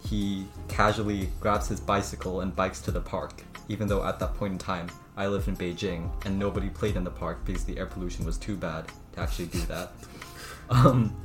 he 0.05 0.45
casually 0.67 1.29
grabs 1.39 1.67
his 1.67 1.79
bicycle 1.79 2.41
and 2.41 2.55
bikes 2.55 2.81
to 2.81 2.91
the 2.91 3.01
park, 3.01 3.43
even 3.69 3.87
though 3.87 4.03
at 4.05 4.19
that 4.19 4.35
point 4.35 4.53
in 4.53 4.59
time 4.59 4.87
I 5.15 5.27
lived 5.27 5.47
in 5.47 5.57
Beijing 5.57 6.09
and 6.25 6.37
nobody 6.37 6.69
played 6.69 6.95
in 6.95 7.03
the 7.03 7.11
park 7.11 7.43
because 7.45 7.63
the 7.63 7.77
air 7.77 7.87
pollution 7.87 8.25
was 8.25 8.37
too 8.37 8.55
bad 8.55 8.85
to 9.13 9.19
actually 9.19 9.47
do 9.47 9.61
that. 9.61 9.91
Um, 10.69 11.15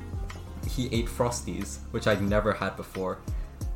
he 0.69 0.88
ate 0.95 1.07
Frosties, 1.07 1.79
which 1.91 2.07
I'd 2.07 2.23
never 2.23 2.52
had 2.52 2.76
before 2.76 3.19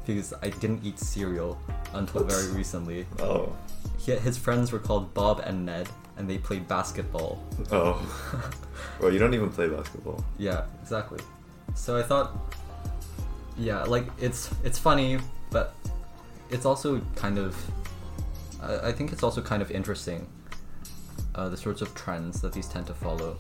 because 0.07 0.33
I 0.41 0.51
didn't 0.51 0.85
eat 0.85 0.99
cereal 0.99 1.59
until 1.93 2.23
very 2.25 2.53
recently. 2.53 3.07
Oh. 3.19 3.55
He, 3.99 4.13
his 4.13 4.39
friends 4.39 4.71
were 4.71 4.79
called 4.79 5.13
Bob 5.13 5.41
and 5.41 5.67
Ned, 5.67 5.89
and 6.17 6.31
they 6.31 6.39
played 6.39 6.69
basketball. 6.69 7.43
Oh. 7.73 8.01
well, 9.01 9.13
you 9.13 9.19
don't 9.19 9.35
even 9.35 9.51
play 9.51 9.69
basketball. 9.69 10.25
Yeah, 10.39 10.67
exactly. 10.81 11.19
So 11.75 11.97
I 11.97 12.03
thought, 12.03 12.55
yeah, 13.59 13.83
like 13.85 14.07
it's 14.19 14.51
it's 14.65 14.79
funny, 14.79 15.19
but 15.51 15.75
it's 16.51 16.65
also 16.65 17.01
kind 17.15 17.39
of, 17.39 17.57
I, 18.63 18.89
I 18.89 18.93
think 18.93 19.13
it's 19.13 19.23
also 19.23 19.43
kind 19.43 19.63
of 19.63 19.71
interesting, 19.71 20.27
uh, 21.35 21.49
the 21.49 21.57
sorts 21.57 21.83
of 21.83 21.95
trends 21.95 22.41
that 22.41 22.53
these 22.53 22.69
tend 22.69 22.87
to 22.87 22.95
follow. 22.95 23.37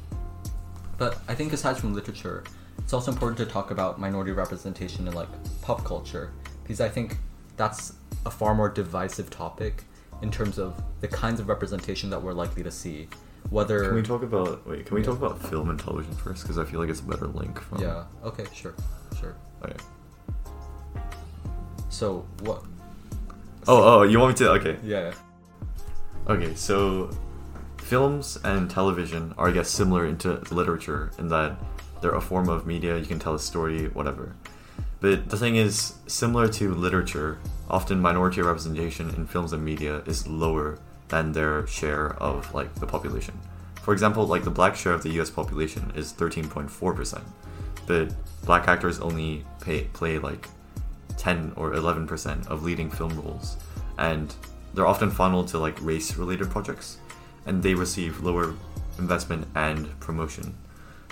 But 0.99 1.19
I 1.29 1.35
think 1.35 1.53
aside 1.53 1.77
from 1.77 1.95
literature, 1.95 2.45
it's 2.79 2.93
also 2.93 3.13
important 3.13 3.39
to 3.39 3.47
talk 3.47 3.71
about 3.71 4.01
minority 4.01 4.33
representation 4.33 5.07
in 5.07 5.15
like 5.15 5.29
pop 5.63 5.85
culture 5.85 6.33
because 6.63 6.81
I 6.81 6.89
think 6.89 7.17
that's 7.57 7.93
a 8.25 8.31
far 8.31 8.55
more 8.55 8.69
divisive 8.69 9.31
topic 9.31 9.85
in 10.23 10.31
terms 10.31 10.59
of 10.59 10.83
the 11.01 11.09
kinds 11.09 11.39
of 11.41 11.49
representation 11.49 12.09
that 12.11 12.21
we're 12.23 12.33
likely 12.33 12.63
to 12.63 12.71
see. 12.71 13.09
Whether 13.51 13.85
Can 13.87 13.95
we 13.95 14.03
talk 14.03 14.23
about 14.23 14.67
wait? 14.67 14.87
Can 14.87 14.95
we 14.97 15.01
Yeah. 15.03 15.07
talk 15.09 15.19
about 15.19 15.41
film 15.51 15.71
and 15.71 15.79
television 15.79 16.13
first? 16.15 16.43
Because 16.43 16.59
I 16.59 16.65
feel 16.65 16.81
like 16.81 16.89
it's 16.89 17.01
a 17.01 17.05
better 17.05 17.29
link. 17.29 17.61
From, 17.61 17.81
yeah, 17.81 18.05
okay, 18.25 18.45
sure, 18.53 18.75
sure. 19.21 19.37
Okay. 19.63 19.77
So 21.97 22.27
what? 22.43 22.63
Oh, 23.67 24.01
oh, 24.01 24.03
you 24.03 24.21
want 24.21 24.39
me 24.39 24.45
to? 24.45 24.51
Okay. 24.53 24.77
Yeah. 24.85 25.15
Okay, 26.29 26.55
so 26.55 27.09
films 27.79 28.39
and 28.45 28.69
television 28.69 29.33
are, 29.39 29.49
I 29.49 29.53
guess, 29.53 29.71
similar 29.71 30.05
into 30.05 30.35
literature 30.51 31.11
in 31.19 31.29
that 31.29 31.57
they're 32.03 32.15
a 32.15 32.21
form 32.21 32.51
of 32.51 32.67
media. 32.67 32.99
You 32.99 33.07
can 33.07 33.19
tell 33.19 33.35
a 33.35 33.39
story, 33.39 33.87
whatever. 33.87 34.37
But 35.01 35.31
the 35.31 35.39
thing 35.39 35.57
is, 35.57 35.95
similar 36.07 36.49
to 36.49 36.75
literature, 36.75 37.39
often 37.71 37.99
minority 37.99 38.43
representation 38.43 39.09
in 39.15 39.27
films 39.27 39.55
and 39.55 39.65
media 39.65 40.03
is 40.05 40.29
lower 40.29 40.79
than 41.09 41.33
their 41.33 41.67
share 41.67 42.13
of 42.23 42.53
like 42.53 42.75
the 42.75 42.87
population. 42.87 43.39
For 43.81 43.95
example, 43.95 44.27
like 44.27 44.45
the 44.45 44.51
black 44.51 44.77
share 44.77 44.93
of 44.93 45.03
the 45.03 45.13
U.S. 45.13 45.31
population 45.31 45.93
is 45.97 46.13
13.4 46.13 46.95
percent, 46.95 47.25
but 47.87 48.13
black 48.45 48.69
actors 48.69 49.01
only 49.01 49.47
pay, 49.63 49.85
play 49.95 50.19
like 50.19 50.47
10 51.17 51.53
or 51.57 51.75
11 51.75 52.07
percent 52.07 52.47
of 52.49 52.63
leading 52.63 52.91
film 52.91 53.15
roles, 53.21 53.57
and 53.99 54.35
they're 54.75 54.87
often 54.87 55.11
funneled 55.11 55.49
to 55.49 55.59
like 55.59 55.81
race-related 55.81 56.51
projects, 56.51 56.99
and 57.47 57.63
they 57.63 57.75
receive 57.75 58.23
lower 58.23 58.55
investment 58.99 59.47
and 59.55 59.99
promotion. 60.01 60.55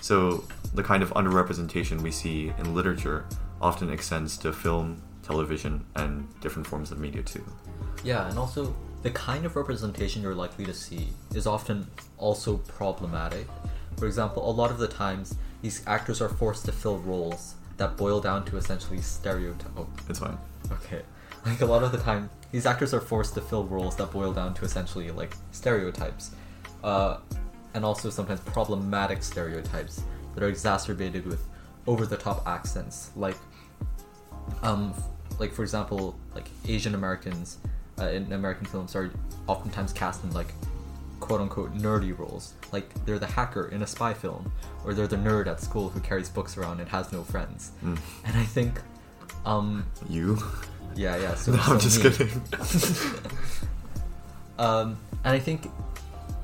So 0.01 0.45
the 0.75 0.83
kind 0.83 1.03
of 1.03 1.11
underrepresentation 1.15 2.01
we 2.03 2.11
see 2.11 2.53
in 2.59 2.75
literature 2.75 3.25
often 3.61 3.91
extends 3.91 4.37
to 4.39 4.53
film, 4.53 5.01
television, 5.23 5.85
and 5.97 6.29
different 6.41 6.67
forms 6.67 6.91
of 6.91 6.99
media 6.99 7.23
too. 7.23 7.45
Yeah, 8.03 8.29
and 8.29 8.39
also 8.39 8.75
the 9.03 9.11
kind 9.11 9.47
of 9.47 9.57
representation 9.57 10.21
you're 10.23 10.35
likely 10.35 10.67
to 10.67 10.75
see 10.75 11.09
is 11.35 11.47
often 11.47 11.87
also 12.19 12.59
problematic. 12.59 13.47
For 13.97 14.07
example, 14.07 14.49
a 14.49 14.53
lot 14.53 14.71
of 14.71 14.79
the 14.79 14.89
times 14.89 15.35
these 15.63 15.83
actors 15.87 16.21
are 16.21 16.29
forced 16.29 16.67
to 16.67 16.73
fill 16.73 16.99
roles 16.99 17.55
that 17.77 17.97
boil 17.97 18.21
down 18.21 18.45
to 18.47 18.57
essentially 18.57 19.01
stereotype. 19.01 19.71
Oh, 19.77 19.87
It's 20.09 20.19
fine. 20.19 20.39
okay. 20.73 21.03
Like 21.45 21.61
a 21.61 21.67
lot 21.67 21.83
of 21.83 21.93
the 21.93 21.99
time, 21.99 22.31
these 22.53 22.65
actors 22.67 22.95
are 22.95 23.01
forced 23.01 23.35
to 23.35 23.41
fill 23.41 23.65
roles 23.65 23.97
that 23.97 24.11
boil 24.13 24.33
down 24.33 24.55
to 24.55 24.65
essentially 24.65 25.11
like 25.11 25.37
stereotypes, 25.53 26.31
uh, 26.83 27.19
and 27.75 27.85
also 27.85 28.09
sometimes 28.11 28.41
problematic 28.41 29.23
stereotypes 29.23 30.03
that 30.35 30.43
are 30.43 30.49
exacerbated 30.49 31.27
with 31.27 31.45
over-the-top 31.87 32.47
accents. 32.47 33.11
Like, 33.17 33.37
um, 34.63 34.95
like 35.39 35.53
for 35.53 35.63
example, 35.63 36.17
like 36.35 36.49
Asian 36.67 36.95
Americans 36.95 37.59
uh, 37.99 38.07
in 38.09 38.33
American 38.33 38.67
films 38.67 38.95
are 38.97 39.11
oftentimes 39.47 39.93
cast 39.93 40.25
in 40.25 40.31
like 40.33 40.49
quote-unquote 41.21 41.75
nerdy 41.77 42.17
roles. 42.17 42.55
Like 42.73 42.93
they're 43.05 43.19
the 43.19 43.27
hacker 43.27 43.69
in 43.69 43.83
a 43.83 43.87
spy 43.87 44.15
film, 44.15 44.53
or 44.85 44.95
they're 44.95 45.07
the 45.07 45.17
nerd 45.17 45.47
at 45.47 45.61
school 45.61 45.89
who 45.89 46.01
carries 46.01 46.29
books 46.29 46.57
around 46.57 46.81
and 46.81 46.89
has 46.89 47.13
no 47.13 47.23
friends. 47.23 47.73
Mm. 47.85 47.99
And 48.25 48.37
I 48.37 48.45
think, 48.45 48.81
um, 49.47 49.87
You? 50.09 50.39
yeah, 50.95 51.17
yeah. 51.17 51.35
So, 51.35 51.53
no, 51.57 51.63
I'm 51.63 51.81
just 51.81 52.03
me. 52.03 52.11
kidding. 52.11 52.43
Um, 54.59 54.97
and 55.25 55.35
I 55.35 55.39
think 55.39 55.69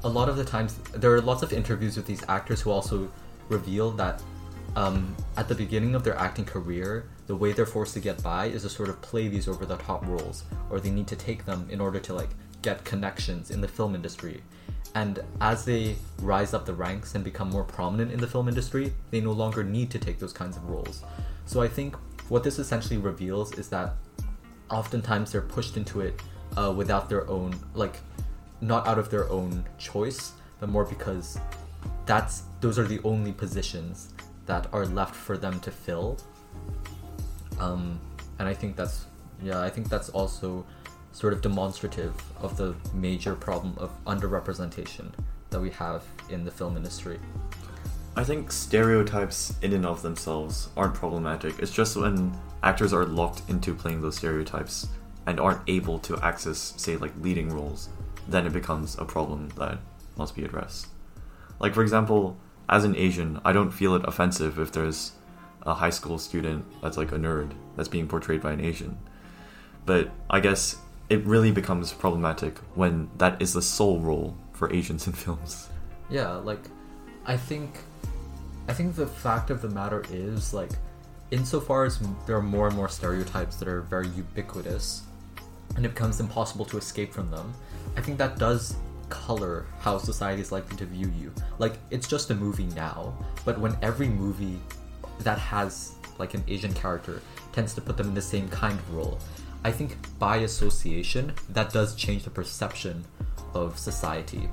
a 0.02 0.08
lot 0.08 0.28
of 0.28 0.36
the 0.36 0.44
times 0.44 0.78
there 0.94 1.12
are 1.14 1.20
lots 1.20 1.42
of 1.42 1.52
interviews 1.52 1.96
with 1.96 2.06
these 2.06 2.22
actors 2.28 2.60
who 2.60 2.70
also 2.70 3.08
reveal 3.48 3.90
that 3.92 4.22
um, 4.76 5.14
at 5.36 5.48
the 5.48 5.54
beginning 5.54 5.94
of 5.94 6.04
their 6.04 6.16
acting 6.16 6.44
career, 6.44 7.08
the 7.26 7.36
way 7.36 7.52
they're 7.52 7.66
forced 7.66 7.94
to 7.94 8.00
get 8.00 8.22
by 8.22 8.46
is 8.46 8.62
to 8.62 8.68
sort 8.68 8.88
of 8.88 9.00
play 9.02 9.28
these 9.28 9.48
over 9.48 9.66
the 9.66 9.76
top 9.76 10.06
roles, 10.06 10.44
or 10.70 10.80
they 10.80 10.90
need 10.90 11.06
to 11.08 11.16
take 11.16 11.44
them 11.44 11.68
in 11.70 11.80
order 11.80 12.00
to 12.00 12.14
like 12.14 12.30
get 12.62 12.84
connections 12.84 13.50
in 13.50 13.60
the 13.60 13.68
film 13.68 13.94
industry. 13.94 14.42
And 14.94 15.20
as 15.40 15.64
they 15.64 15.96
rise 16.20 16.52
up 16.52 16.66
the 16.66 16.74
ranks 16.74 17.14
and 17.14 17.22
become 17.22 17.48
more 17.50 17.64
prominent 17.64 18.10
in 18.12 18.18
the 18.18 18.26
film 18.26 18.48
industry, 18.48 18.92
they 19.10 19.20
no 19.20 19.32
longer 19.32 19.62
need 19.62 19.90
to 19.90 19.98
take 19.98 20.18
those 20.18 20.32
kinds 20.32 20.56
of 20.56 20.68
roles. 20.68 21.04
So 21.46 21.62
I 21.62 21.68
think 21.68 21.96
what 22.28 22.44
this 22.44 22.58
essentially 22.58 22.98
reveals 22.98 23.52
is 23.58 23.68
that 23.68 23.94
oftentimes 24.70 25.32
they're 25.32 25.40
pushed 25.40 25.76
into 25.76 26.00
it 26.00 26.20
uh, 26.56 26.72
without 26.76 27.08
their 27.08 27.28
own 27.28 27.54
like 27.74 27.98
not 28.60 28.86
out 28.86 28.98
of 28.98 29.10
their 29.10 29.28
own 29.30 29.64
choice 29.78 30.32
but 30.58 30.68
more 30.68 30.84
because 30.84 31.38
that's 32.06 32.44
those 32.60 32.78
are 32.78 32.86
the 32.86 33.00
only 33.04 33.32
positions 33.32 34.10
that 34.46 34.66
are 34.72 34.86
left 34.86 35.14
for 35.14 35.36
them 35.36 35.58
to 35.60 35.70
fill 35.70 36.18
um, 37.58 37.98
and 38.38 38.48
i 38.48 38.54
think 38.54 38.76
that's 38.76 39.06
yeah 39.42 39.60
i 39.60 39.70
think 39.70 39.88
that's 39.88 40.08
also 40.10 40.64
sort 41.12 41.32
of 41.32 41.42
demonstrative 41.42 42.14
of 42.40 42.56
the 42.56 42.74
major 42.94 43.34
problem 43.34 43.74
of 43.78 43.90
underrepresentation 44.04 45.10
that 45.50 45.60
we 45.60 45.70
have 45.70 46.04
in 46.28 46.44
the 46.44 46.50
film 46.50 46.76
industry 46.76 47.18
I 48.16 48.24
think 48.24 48.50
stereotypes 48.50 49.54
in 49.62 49.72
and 49.72 49.86
of 49.86 50.02
themselves 50.02 50.68
aren't 50.76 50.94
problematic. 50.94 51.58
It's 51.60 51.72
just 51.72 51.96
when 51.96 52.36
actors 52.62 52.92
are 52.92 53.04
locked 53.04 53.48
into 53.48 53.74
playing 53.74 54.02
those 54.02 54.16
stereotypes 54.16 54.88
and 55.26 55.38
aren't 55.38 55.60
able 55.68 55.98
to 56.00 56.18
access, 56.18 56.74
say, 56.76 56.96
like 56.96 57.12
leading 57.20 57.50
roles, 57.50 57.88
then 58.28 58.46
it 58.46 58.52
becomes 58.52 58.98
a 58.98 59.04
problem 59.04 59.48
that 59.56 59.78
must 60.16 60.34
be 60.34 60.44
addressed. 60.44 60.88
Like, 61.60 61.72
for 61.72 61.82
example, 61.82 62.36
as 62.68 62.84
an 62.84 62.96
Asian, 62.96 63.40
I 63.44 63.52
don't 63.52 63.70
feel 63.70 63.94
it 63.94 64.06
offensive 64.06 64.58
if 64.58 64.72
there's 64.72 65.12
a 65.62 65.74
high 65.74 65.90
school 65.90 66.18
student 66.18 66.64
that's 66.82 66.96
like 66.96 67.12
a 67.12 67.16
nerd 67.16 67.52
that's 67.76 67.88
being 67.88 68.08
portrayed 68.08 68.42
by 68.42 68.52
an 68.52 68.60
Asian. 68.60 68.98
But 69.86 70.10
I 70.28 70.40
guess 70.40 70.76
it 71.10 71.26
really 71.26 71.50
becomes 71.50 71.92
problematic 71.92 72.56
when 72.76 73.10
that 73.18 73.42
is 73.42 73.52
the 73.52 73.60
sole 73.60 73.98
role 73.98 74.36
for 74.52 74.72
Asians 74.72 75.06
in 75.06 75.12
films. 75.24 75.68
Yeah, 76.08 76.30
like 76.36 76.62
I 77.26 77.36
think 77.36 77.78
I 78.68 78.72
think 78.72 78.94
the 78.94 79.06
fact 79.06 79.50
of 79.50 79.60
the 79.60 79.68
matter 79.68 80.04
is 80.10 80.54
like 80.54 80.70
insofar 81.32 81.84
as 81.84 82.00
there 82.26 82.36
are 82.36 82.42
more 82.42 82.68
and 82.68 82.76
more 82.76 82.88
stereotypes 82.88 83.56
that 83.56 83.68
are 83.68 83.82
very 83.82 84.08
ubiquitous 84.08 85.02
and 85.76 85.84
it 85.84 85.90
becomes 85.90 86.18
impossible 86.18 86.64
to 86.64 86.76
escape 86.76 87.12
from 87.12 87.30
them, 87.30 87.52
I 87.96 88.00
think 88.00 88.18
that 88.18 88.38
does 88.38 88.76
color 89.08 89.66
how 89.80 89.98
society 89.98 90.40
is 90.40 90.52
likely 90.52 90.76
to 90.76 90.86
view 90.86 91.12
you. 91.20 91.32
Like 91.58 91.74
it's 91.90 92.06
just 92.06 92.30
a 92.30 92.34
movie 92.34 92.66
now, 92.76 93.12
but 93.44 93.58
when 93.58 93.76
every 93.82 94.08
movie 94.08 94.60
that 95.20 95.38
has 95.38 95.94
like 96.18 96.34
an 96.34 96.44
Asian 96.46 96.72
character 96.74 97.20
tends 97.52 97.74
to 97.74 97.80
put 97.80 97.96
them 97.96 98.08
in 98.08 98.14
the 98.14 98.22
same 98.22 98.48
kind 98.48 98.78
of 98.78 98.94
role, 98.94 99.18
I 99.64 99.70
think 99.70 99.96
by 100.18 100.36
association 100.38 101.34
that 101.50 101.72
does 101.72 101.94
change 101.94 102.24
the 102.24 102.30
perception 102.30 103.04
of 103.54 103.78
society. 103.78 104.48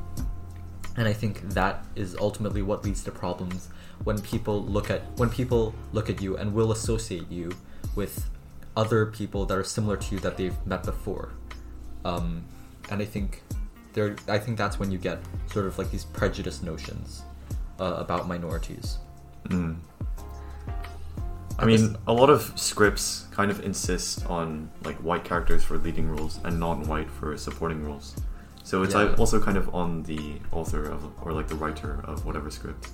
And 0.98 1.08
I 1.08 1.14
think 1.14 1.42
that 1.50 1.86
is 1.96 2.16
ultimately 2.16 2.62
what 2.62 2.84
leads 2.84 3.04
to 3.04 3.12
problems 3.12 3.70
when 4.04 4.20
people 4.22 4.64
look 4.64 4.90
at 4.90 5.02
when 5.18 5.30
people 5.30 5.74
look 5.94 6.10
at 6.10 6.22
you 6.22 6.38
and 6.38 6.54
will 6.54 6.72
associate 6.72 7.30
you 7.32 7.52
with 7.96 8.30
other 8.76 9.06
people 9.06 9.46
that 9.46 9.58
are 9.58 9.64
similar 9.64 9.98
to 9.98 10.16
you 10.16 10.20
that 10.22 10.38
they've 10.38 10.58
met 10.66 10.84
before. 10.84 11.32
um, 12.06 12.44
and 12.90 13.02
I 13.02 13.06
think 13.06 13.44
there 13.94 14.16
I 14.28 14.38
think 14.38 14.58
that's 14.58 14.80
when 14.80 14.92
you 14.92 14.98
get 14.98 15.20
sort 15.52 15.66
of 15.66 15.78
like 15.78 15.92
these 15.92 16.06
prejudiced 16.06 16.64
notions 16.64 17.24
uh, 17.80 17.96
about 17.98 18.28
minorities. 18.28 18.98
Mm. 19.50 19.78
I 21.60 21.66
mean, 21.66 21.96
a 22.06 22.14
lot 22.14 22.30
of 22.30 22.54
scripts 22.56 23.26
kind 23.32 23.50
of 23.50 23.64
insist 23.66 24.26
on 24.28 24.70
like 24.84 24.96
white 24.98 25.24
characters 25.24 25.64
for 25.64 25.78
leading 25.78 26.10
roles 26.10 26.40
and 26.44 26.60
non-white 26.60 27.10
for 27.10 27.36
supporting 27.38 27.84
roles. 27.84 28.16
So 28.64 28.84
it's 28.84 28.94
Yeah. 28.94 29.16
also 29.18 29.40
kind 29.40 29.58
of 29.58 29.74
on 29.74 30.04
the 30.04 30.40
author 30.52 30.84
of 30.86 31.04
or 31.22 31.32
like 31.34 31.48
the 31.48 31.56
writer 31.56 32.02
of 32.04 32.26
whatever 32.26 32.52
script. 32.52 32.90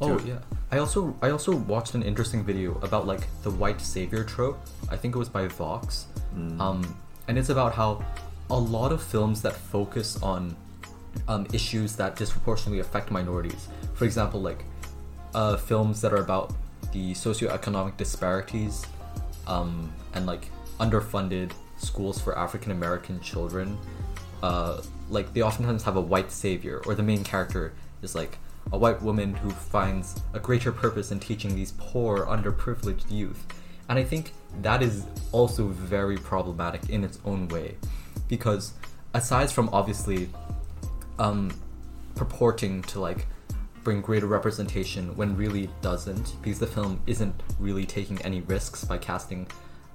Oh 0.00 0.18
yeah. 0.20 0.38
I 0.70 0.78
also 0.78 1.16
I 1.20 1.30
also 1.30 1.56
watched 1.56 1.94
an 1.94 2.02
interesting 2.02 2.44
video 2.44 2.78
about 2.82 3.06
like 3.06 3.26
the 3.42 3.50
white 3.50 3.80
savior 3.80 4.22
trope. 4.22 4.60
I 4.90 4.96
think 4.96 5.16
it 5.16 5.18
was 5.18 5.28
by 5.28 5.48
Vox. 5.48 6.06
Mm. 6.36 6.60
Um, 6.60 6.96
and 7.26 7.38
it's 7.38 7.48
about 7.48 7.74
how 7.74 8.04
a 8.50 8.58
lot 8.58 8.92
of 8.92 9.02
films 9.02 9.42
that 9.42 9.54
focus 9.54 10.22
on 10.22 10.54
um, 11.26 11.46
issues 11.52 11.96
that 11.96 12.14
disproportionately 12.16 12.78
affect 12.78 13.10
minorities. 13.10 13.68
For 13.94 14.04
example, 14.04 14.40
like 14.40 14.64
uh, 15.34 15.56
films 15.56 16.00
that 16.02 16.12
are 16.12 16.22
about 16.22 16.52
the 16.92 17.12
socioeconomic 17.12 17.96
disparities 17.96 18.86
um, 19.46 19.92
and 20.14 20.26
like 20.26 20.50
underfunded 20.78 21.52
schools 21.76 22.20
for 22.20 22.38
African 22.38 22.72
American 22.72 23.20
children. 23.20 23.78
Uh, 24.42 24.80
like 25.10 25.32
they 25.32 25.42
oftentimes 25.42 25.82
have 25.82 25.96
a 25.96 26.00
white 26.00 26.30
savior, 26.30 26.80
or 26.86 26.94
the 26.94 27.02
main 27.02 27.24
character 27.24 27.72
is 28.02 28.14
like 28.14 28.38
a 28.72 28.78
white 28.78 29.00
woman 29.02 29.34
who 29.34 29.50
finds 29.50 30.20
a 30.34 30.38
greater 30.38 30.70
purpose 30.70 31.10
in 31.10 31.18
teaching 31.18 31.54
these 31.54 31.72
poor, 31.78 32.26
underprivileged 32.26 33.10
youth. 33.10 33.46
And 33.88 33.98
I 33.98 34.04
think 34.04 34.32
that 34.62 34.82
is 34.82 35.06
also 35.32 35.68
very 35.68 36.18
problematic 36.18 36.90
in 36.90 37.02
its 37.04 37.18
own 37.24 37.48
way, 37.48 37.76
because 38.28 38.74
aside 39.14 39.50
from 39.50 39.70
obviously 39.72 40.28
um, 41.18 41.50
purporting 42.14 42.82
to 42.82 43.00
like 43.00 43.26
bring 43.84 44.00
greater 44.00 44.26
representation 44.26 45.14
when 45.16 45.36
really 45.36 45.64
it 45.64 45.82
doesn't 45.82 46.36
because 46.42 46.58
the 46.58 46.66
film 46.66 47.00
isn't 47.06 47.34
really 47.58 47.84
taking 47.84 48.20
any 48.22 48.40
risks 48.42 48.84
by 48.84 48.98
casting 48.98 49.46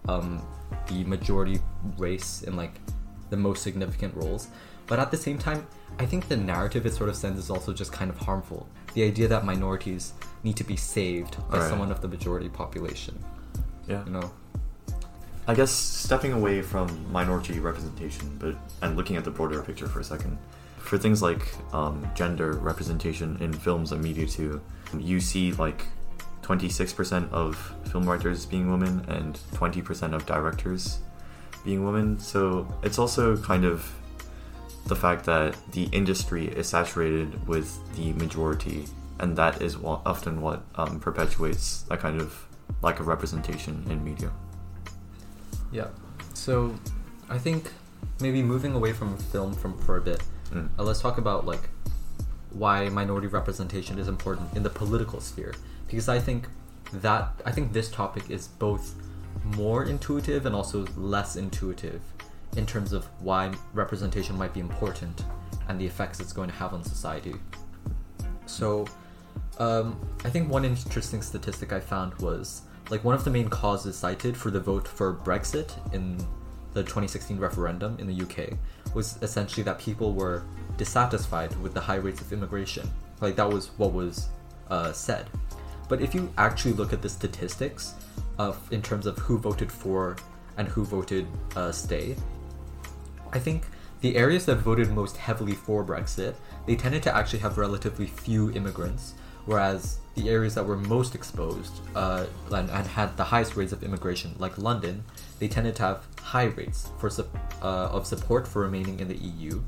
um, 0.08 0.42
the 0.88 1.04
majority 1.06 1.60
race 1.98 2.44
in 2.44 2.56
like 2.56 2.74
the 3.30 3.38
most 3.38 3.64
significant 3.64 4.14
roles 4.16 4.48
but 4.88 5.00
at 5.00 5.12
the 5.12 5.18
same 5.18 5.38
time 5.38 5.66
i 6.00 6.06
think 6.06 6.28
the 6.28 6.38
narrative 6.38 6.86
it 6.86 6.94
sort 6.94 7.10
of 7.10 7.16
sends 7.16 7.40
is 7.40 7.50
also 7.50 7.74
just 7.74 7.92
kind 7.92 8.10
of 8.10 8.18
harmful 8.18 8.68
the 8.94 9.04
idea 9.04 9.28
that 9.28 9.46
minorities 9.46 10.14
need 10.44 10.56
to 10.56 10.64
be 10.64 10.76
saved 10.76 11.38
by 11.50 11.58
Right. 11.60 11.70
someone 11.70 11.92
of 11.92 12.02
the 12.02 12.08
majority 12.08 12.50
population 12.50 13.18
yeah. 13.88 14.04
you 14.06 14.12
know 14.12 14.32
I 15.46 15.54
guess 15.54 15.72
stepping 15.72 16.32
away 16.32 16.62
from 16.62 16.88
minority 17.12 17.60
representation, 17.60 18.34
but 18.40 18.56
and 18.82 18.96
looking 18.96 19.18
at 19.18 19.26
the 19.26 19.30
broader 19.32 19.62
picture 19.62 19.90
for 19.90 20.00
a 20.00 20.04
second, 20.04 20.38
for 20.94 21.00
things 21.00 21.24
like 21.24 21.42
um, 21.74 22.08
gender 22.14 22.52
representation 22.54 23.36
in 23.42 23.52
films 23.52 23.92
and 23.92 24.04
media 24.04 24.28
too, 24.28 24.62
you 24.96 25.20
see 25.20 25.52
like 25.54 25.88
26% 26.44 27.32
of 27.32 27.58
film 27.86 28.08
writers 28.08 28.46
being 28.46 28.70
women 28.70 29.04
and 29.08 29.40
20% 29.54 30.14
of 30.14 30.24
directors 30.28 31.00
being 31.66 31.84
women. 31.84 32.20
So 32.20 32.68
it's 32.84 33.00
also 33.00 33.36
kind 33.38 33.66
of 33.66 33.92
the 34.86 34.96
fact 34.96 35.26
that 35.26 35.56
the 35.72 35.86
industry 35.86 36.50
is 36.50 36.68
saturated 36.68 37.48
with 37.48 37.68
the 37.96 38.14
majority, 38.14 38.86
and 39.18 39.36
that 39.36 39.64
is 39.64 39.76
often 39.84 40.42
what 40.42 40.62
um, 40.76 41.00
perpetuates 41.00 41.82
that 41.90 42.02
kind 42.02 42.22
of 42.22 42.48
lack 42.84 43.00
of 43.00 43.08
representation 43.08 43.84
in 43.90 44.04
media. 44.04 44.32
yeah 45.72 45.88
so 46.36 46.76
i 47.30 47.38
think 47.38 47.72
maybe 48.20 48.42
moving 48.42 48.74
away 48.74 48.94
from 48.94 49.18
film 49.18 49.54
from 49.54 49.78
for 49.80 49.98
a 49.98 50.02
bit 50.02 50.22
Mm. 50.54 50.70
Uh, 50.78 50.84
let's 50.84 51.02
talk 51.02 51.18
about 51.18 51.46
like 51.46 51.70
why 52.52 52.88
minority 52.90 53.28
representation 53.28 53.98
is 53.98 54.08
important 54.08 54.56
in 54.56 54.64
the 54.64 54.70
political 54.70 55.20
sphere 55.20 55.54
because 55.88 56.08
I 56.08 56.20
think 56.20 56.48
that 56.94 57.42
I 57.46 57.52
think 57.52 57.74
this 57.74 57.90
topic 57.90 58.30
is 58.30 58.48
both 58.48 58.96
more 59.44 59.86
intuitive 59.86 60.46
and 60.46 60.56
also 60.56 60.86
less 60.96 61.36
intuitive 61.36 62.02
in 62.56 62.66
terms 62.68 62.94
of 62.94 63.06
why 63.20 63.52
representation 63.74 64.38
might 64.38 64.54
be 64.54 64.60
important 64.60 65.26
and 65.68 65.80
the 65.82 65.86
effects 65.86 66.20
it's 66.20 66.34
going 66.34 66.50
to 66.50 66.56
have 66.56 66.74
on 66.74 66.84
society. 66.84 67.34
So, 68.46 68.86
um, 69.58 70.00
I 70.24 70.30
think 70.30 70.50
one 70.50 70.66
interesting 70.66 71.22
statistic 71.22 71.74
I 71.74 71.80
found 71.80 72.14
was 72.16 72.62
like 72.92 73.04
one 73.04 73.16
of 73.16 73.24
the 73.24 73.32
main 73.32 73.50
causes 73.50 73.98
cited 73.98 74.38
for 74.38 74.52
the 74.52 74.60
vote 74.60 74.88
for 74.88 75.14
Brexit 75.14 75.72
in 75.94 76.24
the 76.74 76.82
2016 76.82 77.38
referendum 77.38 77.98
in 78.00 78.08
the 78.08 78.22
UK 78.22 78.58
was 78.94 79.18
essentially 79.22 79.64
that 79.64 79.80
people 79.80 80.14
were 80.14 80.44
dissatisfied 80.78 81.56
with 81.62 81.74
the 81.74 81.80
high 81.80 81.96
rates 81.96 82.22
of 82.22 82.34
immigration. 82.34 82.90
Like 83.22 83.36
that 83.36 83.50
was 83.50 83.72
what 83.78 83.94
was 83.94 84.30
uh, 84.70 84.92
said. 84.92 85.30
But 85.90 86.02
if 86.02 86.16
you 86.16 86.32
actually 86.38 86.74
look 86.74 86.94
at 86.94 87.02
the 87.02 87.10
statistics 87.10 87.94
of 88.38 88.58
in 88.72 88.82
terms 88.82 89.06
of 89.06 89.18
who 89.20 89.38
voted 89.38 89.72
for 89.72 90.18
and 90.58 90.68
who 90.68 90.84
voted 90.84 91.28
uh, 91.56 91.72
stay, 91.72 92.16
I 93.32 93.40
think 93.40 93.64
the 94.02 94.16
areas 94.16 94.46
that 94.48 94.58
voted 94.58 94.92
most 94.92 95.18
heavily 95.18 95.54
for 95.54 95.84
Brexit, 95.84 96.36
they 96.66 96.76
tended 96.76 97.04
to 97.04 97.16
actually 97.16 97.40
have 97.40 97.58
relatively 97.58 98.06
few 98.06 98.52
immigrants, 98.52 99.14
whereas 99.46 100.00
the 100.16 100.30
areas 100.30 100.56
that 100.56 100.66
were 100.66 100.76
most 100.76 101.16
exposed 101.16 101.82
uh, 101.96 102.26
and, 102.52 102.70
and 102.70 102.88
had 102.88 103.16
the 103.18 103.24
highest 103.24 103.56
rates 103.56 103.72
of 103.72 103.82
immigration, 103.84 104.36
like 104.38 104.58
London, 104.58 105.04
they 105.44 105.50
tended 105.50 105.76
to 105.76 105.82
have 105.82 106.08
high 106.22 106.46
rates 106.46 106.90
for 106.98 107.10
uh, 107.62 107.98
of 107.98 108.08
support 108.08 108.48
for 108.48 108.62
remaining 108.62 109.02
in 109.02 109.10
the 109.10 109.18
EU. 109.18 109.62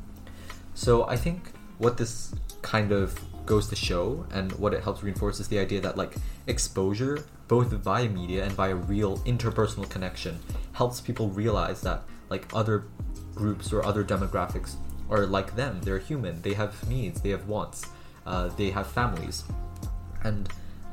So 0.73 1.05
I 1.05 1.17
think 1.17 1.51
what 1.79 1.97
this 1.97 2.33
kind 2.61 2.93
of 2.93 3.19
goes 3.45 3.67
to 3.67 3.75
show 3.75 4.25
and 4.31 4.53
what 4.53 4.73
it 4.73 4.81
helps 4.81 5.03
reinforce 5.03 5.41
is 5.41 5.49
the 5.49 5.59
idea 5.59 5.81
that 5.81 5.97
like 5.97 6.15
exposure 6.47 7.25
both 7.49 7.73
via 7.73 8.07
media 8.07 8.45
and 8.45 8.53
via 8.53 8.73
real 8.73 9.17
interpersonal 9.31 9.89
connection 9.89 10.39
helps 10.71 11.01
people 11.01 11.27
realize 11.27 11.81
that 11.81 12.03
like 12.29 12.47
other 12.53 12.85
groups 13.35 13.73
or 13.73 13.85
other 13.85 14.05
demographics 14.05 14.75
are 15.09 15.25
like 15.25 15.57
them. 15.57 15.81
They're 15.81 15.99
human. 15.99 16.41
They 16.41 16.53
have 16.53 16.87
needs. 16.87 17.19
They 17.19 17.31
have 17.31 17.49
wants. 17.49 17.83
Uh, 18.25 18.47
they 18.55 18.69
have 18.69 18.87
families. 18.87 19.43
And 20.23 20.47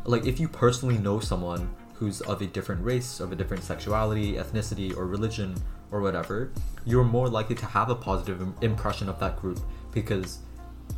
like 0.05 0.27
if 0.27 0.41
you 0.41 0.49
personally 0.49 0.99
know 0.99 1.21
someone 1.21 1.73
who's 2.03 2.21
of 2.23 2.43
a 2.43 2.47
different 2.47 2.83
race 2.85 3.21
of 3.21 3.31
a 3.31 3.37
different 3.37 3.63
sexuality 3.63 4.33
ethnicity 4.33 4.97
or 4.97 5.07
religion 5.07 5.55
or 5.93 6.01
whatever 6.01 6.51
you're 6.85 7.05
more 7.05 7.29
likely 7.29 7.55
to 7.55 7.65
have 7.65 7.91
a 7.91 7.95
positive 7.95 8.45
impression 8.61 9.09
of 9.09 9.21
that 9.21 9.41
group 9.41 9.61
because 9.93 10.41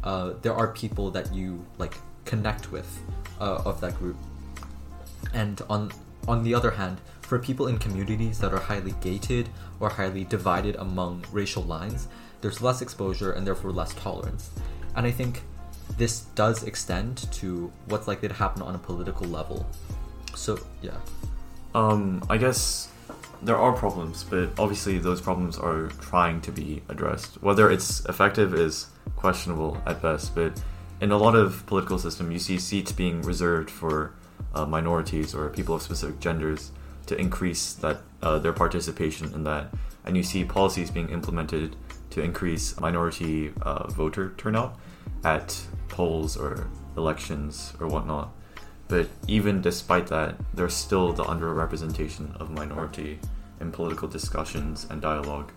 uh, 0.03 0.33
there 0.41 0.55
are 0.55 0.69
people 0.69 1.11
that 1.11 1.35
you 1.35 1.63
like 1.77 1.99
connect 2.25 2.73
with 2.73 2.89
uh, 3.39 3.63
of 3.67 3.81
that 3.83 3.95
group. 3.99 4.17
And 5.33 5.61
on 5.69 5.93
on 6.27 6.43
the 6.43 6.55
other 6.55 6.71
hand 6.71 7.03
for 7.21 7.39
people 7.39 7.67
in 7.67 7.79
communities 7.79 8.39
that 8.39 8.55
are 8.55 8.61
highly 8.61 8.95
gated 9.03 9.51
or 9.81 9.91
highly 9.91 10.25
divided 10.25 10.75
among 10.77 11.25
racial 11.33 11.63
lines 11.65 12.09
there's 12.41 12.63
less 12.63 12.81
exposure 12.81 13.33
and 13.33 13.47
therefore 13.47 13.73
less 13.73 13.93
tolerance. 13.95 14.51
And 14.97 15.07
i 15.07 15.11
think 15.11 15.43
this 15.99 16.21
does 16.35 16.63
extend 16.63 17.31
to 17.33 17.71
what's 17.89 18.09
likely 18.09 18.29
to 18.29 18.35
happen 18.35 18.63
on 18.63 18.75
a 18.75 18.79
political 18.79 19.27
level 19.27 19.67
so 20.35 20.59
yeah 20.83 20.99
Um, 21.75 22.23
I 22.31 22.37
guess 22.39 22.89
there 23.43 23.57
are 23.57 23.73
problems, 23.73 24.25
but 24.25 24.51
obviously 24.59 24.99
those 24.99 25.21
problems 25.21 25.59
are 25.59 25.89
trying 26.01 26.41
to 26.43 26.53
be 26.53 26.83
addressed. 26.89 27.43
Whether 27.43 27.69
it's 27.71 28.05
effective 28.07 28.55
is 28.55 28.87
questionable 29.17 29.77
at 29.85 30.01
best, 30.01 30.35
but 30.35 30.63
in 31.01 31.11
a 31.11 31.19
lot 31.19 31.35
of 31.35 31.67
political 31.67 31.99
system, 31.99 32.31
you 32.31 32.39
see 32.39 32.59
seats 32.59 32.93
being 32.93 33.23
reserved 33.23 33.71
for 33.71 34.15
uh, 34.55 34.65
minorities 34.65 35.35
or 35.35 35.51
people 35.51 35.75
of 35.75 35.83
specific 35.83 36.21
genders 36.21 36.71
to 37.07 37.19
increase 37.19 37.75
that 37.75 37.99
uh, 38.23 38.39
their 38.39 38.53
participation 38.53 39.35
in 39.35 39.43
that, 39.45 39.67
and 40.05 40.17
you 40.17 40.23
see 40.23 40.45
policies 40.45 40.91
being 40.91 41.11
implemented 41.11 41.77
to 42.11 42.23
increase 42.23 42.79
minority 42.81 43.53
uh, 43.63 43.89
voter 43.89 44.33
turnout 44.39 44.79
at 45.25 45.61
polls 45.89 46.37
or 46.37 46.69
elections 46.97 47.75
or 47.81 47.89
whatnot. 47.89 48.31
But 48.95 49.09
even 49.27 49.61
despite 49.61 50.07
that, 50.07 50.37
there's 50.55 50.73
still 50.73 51.13
the 51.13 51.25
underrepresentation 51.25 52.41
of 52.41 52.53
minority 52.53 53.19
in 53.61 53.73
political 53.73 54.07
discussions 54.07 54.87
and 54.89 55.03
dialogue. 55.03 55.51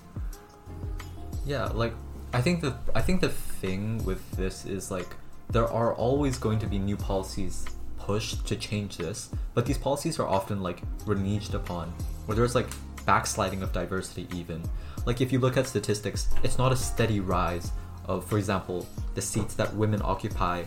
Yeah, 1.46 1.66
like 1.66 1.94
I 2.34 2.42
think 2.42 2.62
the 2.62 2.76
I 2.96 3.02
think 3.02 3.22
the 3.22 3.30
thing 3.30 4.04
with 4.04 4.32
this 4.32 4.66
is 4.66 4.90
like 4.90 5.16
there 5.52 5.68
are 5.68 5.94
always 5.94 6.40
going 6.40 6.58
to 6.58 6.66
be 6.66 6.80
new 6.80 6.98
policies 6.98 7.64
pushed 8.00 8.48
to 8.48 8.56
change 8.56 8.98
this, 8.98 9.30
but 9.54 9.68
these 9.68 9.78
policies 9.78 10.18
are 10.18 10.28
often 10.28 10.64
like 10.64 10.82
reneged 11.06 11.54
upon, 11.54 11.94
where 12.26 12.36
there's 12.36 12.56
like 12.56 12.70
backsliding 13.06 13.62
of 13.62 13.72
diversity 13.72 14.28
even. 14.34 14.64
Like 15.06 15.22
if 15.22 15.32
you 15.32 15.38
look 15.38 15.58
at 15.58 15.68
statistics, 15.68 16.28
it's 16.42 16.58
not 16.58 16.72
a 16.72 16.76
steady 16.76 17.20
rise 17.20 17.72
of, 18.06 18.26
for 18.26 18.40
example, 18.40 18.88
the 19.14 19.22
seats 19.22 19.54
that 19.54 19.72
women 19.76 20.02
occupy 20.04 20.64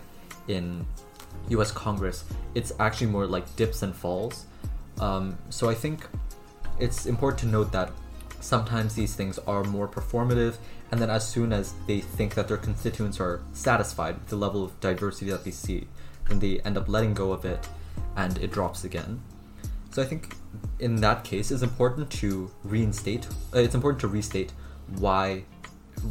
in 0.46 0.86
U.S. 1.48 1.72
Congress. 1.72 2.24
It's 2.54 2.72
actually 2.78 3.08
more 3.08 3.26
like 3.26 3.56
dips 3.56 3.82
and 3.82 3.94
falls. 3.94 4.46
Um, 5.00 5.38
so 5.48 5.68
I 5.68 5.74
think 5.74 6.06
it's 6.78 7.06
important 7.06 7.40
to 7.40 7.46
note 7.46 7.72
that 7.72 7.90
sometimes 8.40 8.94
these 8.94 9.14
things 9.14 9.38
are 9.40 9.64
more 9.64 9.88
performative, 9.88 10.56
and 10.90 11.00
then 11.00 11.10
as 11.10 11.26
soon 11.26 11.52
as 11.52 11.74
they 11.86 12.00
think 12.00 12.34
that 12.34 12.48
their 12.48 12.56
constituents 12.56 13.20
are 13.20 13.40
satisfied 13.52 14.14
with 14.16 14.28
the 14.28 14.36
level 14.36 14.64
of 14.64 14.78
diversity 14.80 15.30
that 15.30 15.44
they 15.44 15.50
see, 15.50 15.86
then 16.28 16.38
they 16.38 16.60
end 16.60 16.76
up 16.76 16.88
letting 16.88 17.14
go 17.14 17.32
of 17.32 17.44
it 17.44 17.68
and 18.16 18.38
it 18.38 18.50
drops 18.50 18.84
again. 18.84 19.20
So 19.92 20.02
I 20.02 20.06
think 20.06 20.34
in 20.78 20.96
that 20.96 21.24
case, 21.24 21.50
it's 21.50 21.62
important 21.62 22.10
to 22.12 22.50
reinstate. 22.64 23.26
Uh, 23.54 23.58
it's 23.58 23.74
important 23.74 24.00
to 24.00 24.08
restate 24.08 24.52
why 24.96 25.44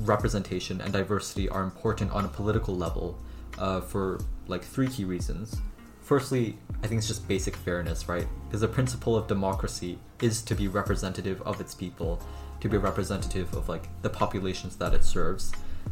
representation 0.04 0.82
and 0.82 0.94
diversity 0.94 1.50
are 1.50 1.64
important 1.64 2.12
on 2.12 2.26
a 2.26 2.28
political 2.28 2.76
level 2.76 3.18
uh, 3.58 3.82
for 3.82 4.20
like 4.48 4.64
three 4.64 4.88
key 4.88 5.06
reasons. 5.06 5.58
Firstly, 6.02 6.58
I 6.84 6.88
think 6.88 7.00
it's 7.00 7.08
just 7.08 7.28
basic 7.28 7.56
fairness, 7.56 8.08
right? 8.08 8.28
Because 8.48 8.62
the 8.62 8.68
principle 8.68 9.16
of 9.16 9.28
democracy 9.28 10.00
is 10.22 10.42
to 10.44 10.56
be 10.56 10.68
representative 10.68 11.42
of 11.44 11.62
its 11.62 11.76
people, 11.76 12.22
to 12.62 12.70
be 12.70 12.78
representative 12.78 13.54
of 13.54 13.70
like 13.70 13.88
the 14.02 14.10
populations 14.10 14.76
that 14.78 14.94
it 14.94 15.04
serves. 15.04 15.52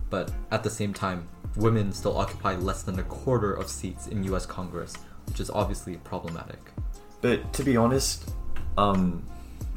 But 0.09 0.31
at 0.51 0.63
the 0.63 0.69
same 0.69 0.93
time, 0.93 1.27
women 1.55 1.91
still 1.91 2.17
occupy 2.17 2.55
less 2.55 2.83
than 2.83 2.99
a 2.99 3.03
quarter 3.03 3.53
of 3.53 3.69
seats 3.69 4.07
in 4.07 4.23
US 4.25 4.45
Congress, 4.45 4.95
which 5.27 5.39
is 5.39 5.49
obviously 5.49 5.97
problematic. 5.97 6.59
But 7.21 7.53
to 7.53 7.63
be 7.63 7.77
honest, 7.77 8.31
um, 8.77 9.23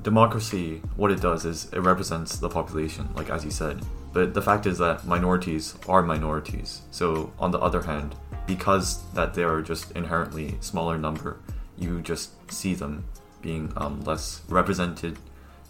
democracy, 0.02 0.80
what 0.96 1.10
it 1.10 1.20
does 1.20 1.44
is 1.44 1.70
it 1.72 1.80
represents 1.80 2.38
the 2.38 2.48
population, 2.48 3.08
like 3.14 3.30
as 3.30 3.44
you 3.44 3.50
said. 3.50 3.84
But 4.12 4.34
the 4.34 4.42
fact 4.42 4.66
is 4.66 4.78
that 4.78 5.06
minorities 5.06 5.76
are 5.88 6.02
minorities. 6.02 6.82
So 6.90 7.32
on 7.38 7.50
the 7.50 7.58
other 7.58 7.82
hand, 7.82 8.16
because 8.46 9.02
that 9.12 9.34
they 9.34 9.44
are 9.44 9.62
just 9.62 9.92
inherently 9.92 10.56
smaller 10.60 10.98
number, 10.98 11.38
you 11.78 12.00
just 12.00 12.30
see 12.50 12.74
them 12.74 13.04
being 13.40 13.72
um, 13.76 14.02
less 14.02 14.42
represented 14.48 15.18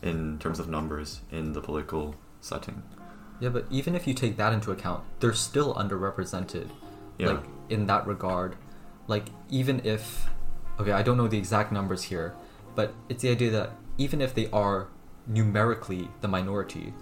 in 0.03 0.39
terms 0.39 0.59
of 0.59 0.69
numbers 0.69 1.21
in 1.31 1.53
the 1.53 1.61
political 1.61 2.15
setting. 2.41 2.83
Yeah, 3.39 3.51
but 3.51 3.67
even 3.71 3.95
if 3.95 4.07
you 4.07 4.15
take 4.15 4.37
that 4.37 4.53
into 4.53 4.71
account, 4.71 5.05
they're 5.21 5.33
still 5.35 5.75
underrepresented. 5.75 6.69
Yeah. 7.19 7.33
Like 7.33 7.45
in 7.69 7.87
that 7.87 8.07
regard, 8.07 8.57
like 9.07 9.27
even 9.51 9.81
if 9.85 10.29
okay, 10.79 10.93
I 10.93 11.03
don't 11.03 11.17
know 11.17 11.29
the 11.29 11.39
exact 11.39 11.73
numbers 11.73 12.05
here, 12.05 12.35
but 12.75 12.95
it's 13.09 13.23
the 13.23 13.31
idea 13.31 13.51
that 13.51 13.73
even 13.99 14.21
if 14.21 14.35
they 14.35 14.49
are 14.51 14.89
numerically 15.27 16.09
the 16.23 16.29
minority, 16.29 16.95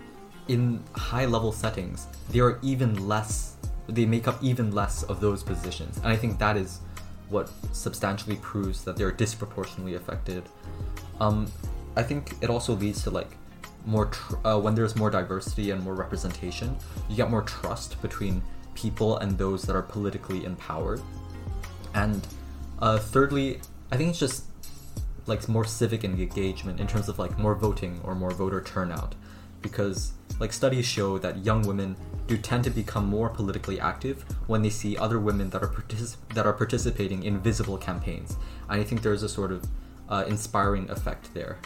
in 0.49 0.83
high 0.95 1.27
level 1.27 1.53
settings, 1.53 2.07
they 2.31 2.41
are 2.41 2.59
even 2.63 3.07
less 3.07 3.57
they 3.89 4.05
make 4.05 4.29
up 4.29 4.43
even 4.43 4.71
less 4.73 5.03
of 5.05 5.21
those 5.21 5.43
positions. 5.43 5.97
And 5.99 6.09
I 6.09 6.17
think 6.17 6.39
that 6.39 6.57
is 6.57 6.81
what 7.31 7.51
substantially 7.73 8.37
proves 8.37 8.85
that 8.85 8.97
they're 8.97 9.11
disproportionately 9.11 9.95
affected. 9.95 10.43
Um, 11.21 11.51
I 11.97 12.03
think 12.03 12.35
it 12.43 12.51
also 12.51 12.75
leads 12.75 13.03
to 13.05 13.11
like 13.11 13.31
more 13.87 14.07
tr- 14.07 14.47
uh, 14.47 14.59
when 14.59 14.75
there's 14.75 14.95
more 14.95 15.11
diversity 15.11 15.71
and 15.71 15.83
more 15.83 15.95
representation, 15.95 16.77
you 17.09 17.17
get 17.17 17.31
more 17.31 17.43
trust 17.43 18.01
between 18.03 18.43
people 18.75 19.17
and 19.19 19.37
those 19.39 19.63
that 19.63 19.75
are 19.75 19.83
politically 19.83 20.45
empowered. 20.45 21.01
And 21.95 22.27
uh, 22.81 22.99
thirdly, 22.99 23.61
I 23.91 23.97
think 23.97 24.11
it's 24.11 24.19
just 24.19 24.45
like 25.27 25.49
more 25.49 25.65
civic 25.65 26.05
engagement 26.05 26.79
in 26.79 26.87
terms 26.87 27.09
of 27.09 27.19
like 27.19 27.39
more 27.39 27.55
voting 27.55 28.01
or 28.05 28.15
more 28.15 28.31
voter 28.31 28.61
turnout, 28.61 29.15
because 29.63 30.13
like 30.39 30.53
studies 30.53 30.87
show 30.87 31.19
that 31.19 31.45
young 31.45 31.63
women 31.63 31.97
do 32.27 32.37
tend 32.37 32.63
to 32.65 32.71
become 32.71 33.07
more 33.07 33.29
politically 33.29 33.81
active 33.81 34.25
when 34.47 34.63
they 34.63 34.71
see 34.71 34.97
other 34.97 35.19
women 35.19 35.51
that 35.51 35.63
are 35.63 35.69
partic- 35.69 36.17
that 36.35 36.47
are 36.47 36.53
participating 36.53 37.23
in 37.23 37.41
visible 37.41 37.79
campaigns. 37.79 38.37
And 38.69 38.81
I 38.81 38.85
think 38.85 39.03
there's 39.03 39.23
a 39.23 39.29
sort 39.29 39.51
of 39.51 39.65
uh, 40.09 40.25
inspiring 40.29 40.89
effect 40.91 41.33
there. 41.35 41.59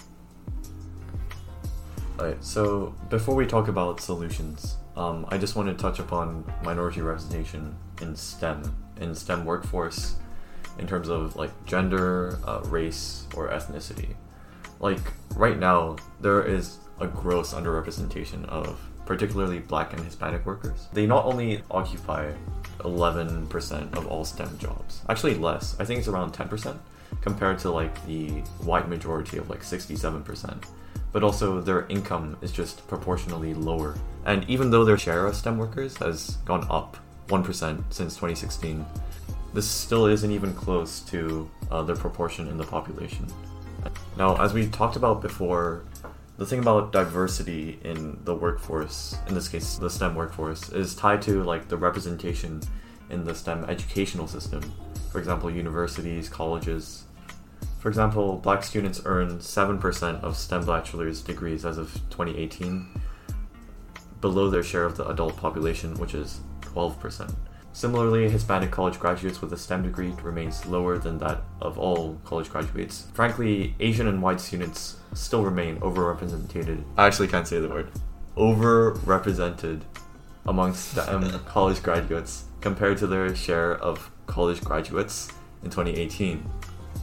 Alright, 2.18 2.42
so 2.44 2.94
before 3.08 3.34
we 3.34 3.46
talk 3.46 3.68
about 3.68 4.00
solutions, 4.00 4.76
um, 4.96 5.26
I 5.28 5.38
just 5.38 5.56
want 5.56 5.68
to 5.68 5.74
touch 5.74 5.98
upon 5.98 6.44
minority 6.62 7.00
representation 7.00 7.74
in 8.00 8.14
STEM, 8.14 8.74
in 9.00 9.14
STEM 9.14 9.44
workforce, 9.44 10.16
in 10.78 10.86
terms 10.86 11.08
of 11.08 11.34
like 11.36 11.50
gender, 11.64 12.38
uh, 12.46 12.60
race, 12.66 13.26
or 13.34 13.48
ethnicity. 13.48 14.14
Like 14.78 15.00
right 15.34 15.58
now, 15.58 15.96
there 16.20 16.42
is 16.44 16.78
a 17.00 17.06
gross 17.06 17.54
underrepresentation 17.54 18.44
of 18.46 18.78
particularly 19.06 19.58
black 19.58 19.92
and 19.92 20.04
Hispanic 20.04 20.46
workers. 20.46 20.88
They 20.92 21.06
not 21.06 21.24
only 21.24 21.62
occupy 21.70 22.32
11% 22.80 23.96
of 23.96 24.06
all 24.06 24.24
STEM 24.24 24.58
jobs, 24.58 25.02
actually 25.08 25.34
less, 25.34 25.76
I 25.80 25.84
think 25.84 25.98
it's 25.98 26.08
around 26.08 26.32
10% 26.32 26.76
compared 27.20 27.58
to 27.60 27.70
like 27.70 28.04
the 28.06 28.42
wide 28.64 28.88
majority 28.88 29.38
of 29.38 29.50
like 29.50 29.62
67% 29.62 30.64
but 31.12 31.22
also 31.22 31.60
their 31.60 31.86
income 31.88 32.36
is 32.40 32.50
just 32.50 32.86
proportionally 32.88 33.54
lower. 33.54 33.94
And 34.24 34.48
even 34.48 34.70
though 34.70 34.84
their 34.84 34.98
share 34.98 35.26
of 35.26 35.36
STEM 35.36 35.58
workers 35.58 35.96
has 35.98 36.36
gone 36.46 36.66
up 36.70 36.96
1% 37.28 37.84
since 37.90 38.14
2016, 38.14 38.84
this 39.52 39.68
still 39.68 40.06
isn't 40.06 40.30
even 40.30 40.54
close 40.54 41.00
to 41.00 41.48
uh, 41.70 41.82
their 41.82 41.96
proportion 41.96 42.48
in 42.48 42.56
the 42.56 42.64
population. 42.64 43.26
Now, 44.16 44.36
as 44.42 44.54
we 44.54 44.68
talked 44.68 44.96
about 44.96 45.20
before, 45.20 45.84
the 46.42 46.48
thing 46.48 46.58
about 46.58 46.90
diversity 46.90 47.78
in 47.84 48.18
the 48.24 48.34
workforce, 48.34 49.16
in 49.28 49.34
this 49.34 49.46
case 49.46 49.76
the 49.76 49.88
STEM 49.88 50.16
workforce, 50.16 50.70
is 50.70 50.96
tied 50.96 51.22
to 51.22 51.44
like 51.44 51.68
the 51.68 51.76
representation 51.76 52.60
in 53.10 53.22
the 53.22 53.32
STEM 53.32 53.64
educational 53.66 54.26
system. 54.26 54.60
For 55.12 55.20
example, 55.20 55.52
universities, 55.52 56.28
colleges, 56.28 57.04
for 57.78 57.88
example, 57.88 58.38
black 58.38 58.64
students 58.64 59.02
earn 59.04 59.38
7% 59.38 60.20
of 60.24 60.36
STEM 60.36 60.66
bachelor's 60.66 61.22
degrees 61.22 61.64
as 61.64 61.78
of 61.78 61.92
2018, 62.10 63.00
below 64.20 64.50
their 64.50 64.64
share 64.64 64.84
of 64.84 64.96
the 64.96 65.06
adult 65.06 65.36
population, 65.36 65.94
which 65.94 66.12
is 66.12 66.40
12%. 66.62 67.32
Similarly, 67.74 68.28
Hispanic 68.28 68.70
college 68.70 68.98
graduates 68.98 69.40
with 69.40 69.52
a 69.52 69.56
STEM 69.56 69.82
degree 69.82 70.12
remains 70.22 70.66
lower 70.66 70.98
than 70.98 71.18
that 71.18 71.42
of 71.60 71.78
all 71.78 72.18
college 72.24 72.50
graduates. 72.50 73.06
Frankly, 73.14 73.74
Asian 73.80 74.08
and 74.08 74.20
white 74.22 74.40
students 74.40 74.96
still 75.14 75.42
remain 75.42 75.80
overrepresented. 75.80 76.84
I 76.98 77.06
actually 77.06 77.28
can't 77.28 77.48
say 77.48 77.60
the 77.60 77.68
word. 77.68 77.90
Overrepresented 78.36 79.82
amongst 80.46 80.90
STEM 80.90 81.38
college 81.46 81.82
graduates 81.82 82.44
compared 82.60 82.98
to 82.98 83.06
their 83.06 83.34
share 83.34 83.76
of 83.76 84.10
college 84.26 84.62
graduates 84.62 85.30
in 85.62 85.70
2018. 85.70 86.44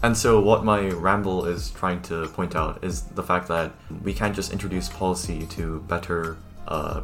And 0.03 0.15
so, 0.15 0.39
what 0.39 0.63
my 0.63 0.89
ramble 0.89 1.45
is 1.45 1.71
trying 1.71 2.01
to 2.03 2.27
point 2.29 2.55
out 2.55 2.83
is 2.83 3.01
the 3.01 3.23
fact 3.23 3.47
that 3.49 3.71
we 4.03 4.13
can't 4.13 4.35
just 4.35 4.53
introduce 4.53 4.87
policy 4.87 5.45
to 5.47 5.81
better 5.87 6.37
uh, 6.67 7.01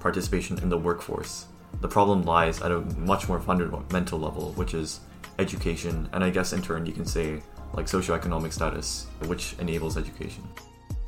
participation 0.00 0.58
in 0.58 0.68
the 0.68 0.78
workforce. 0.78 1.46
The 1.80 1.88
problem 1.88 2.22
lies 2.22 2.60
at 2.62 2.70
a 2.70 2.80
much 2.98 3.28
more 3.28 3.40
fundamental 3.40 4.18
level, 4.18 4.52
which 4.52 4.74
is 4.74 5.00
education, 5.38 6.08
and 6.12 6.22
I 6.22 6.30
guess 6.30 6.52
in 6.52 6.62
turn 6.62 6.86
you 6.86 6.92
can 6.92 7.06
say 7.06 7.42
like 7.74 7.86
socioeconomic 7.86 8.52
status, 8.52 9.06
which 9.26 9.54
enables 9.58 9.96
education. 9.96 10.44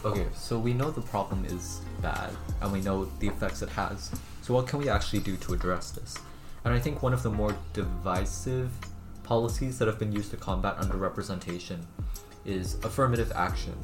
Okay, 0.04 0.26
so 0.34 0.58
we 0.58 0.74
know 0.74 0.90
the 0.90 1.00
problem 1.00 1.44
is 1.46 1.80
bad, 2.02 2.30
and 2.60 2.72
we 2.72 2.80
know 2.80 3.06
the 3.20 3.28
effects 3.28 3.62
it 3.62 3.70
has. 3.70 4.10
So, 4.42 4.52
what 4.52 4.66
can 4.66 4.78
we 4.78 4.88
actually 4.90 5.20
do 5.20 5.36
to 5.38 5.54
address 5.54 5.92
this? 5.92 6.18
And 6.64 6.74
I 6.74 6.78
think 6.78 7.02
one 7.02 7.14
of 7.14 7.22
the 7.22 7.30
more 7.30 7.56
divisive 7.72 8.70
policies 9.22 9.78
that 9.78 9.88
have 9.88 9.98
been 9.98 10.12
used 10.12 10.30
to 10.32 10.36
combat 10.36 10.76
underrepresentation 10.78 11.78
is 12.44 12.74
affirmative 12.84 13.32
action. 13.34 13.74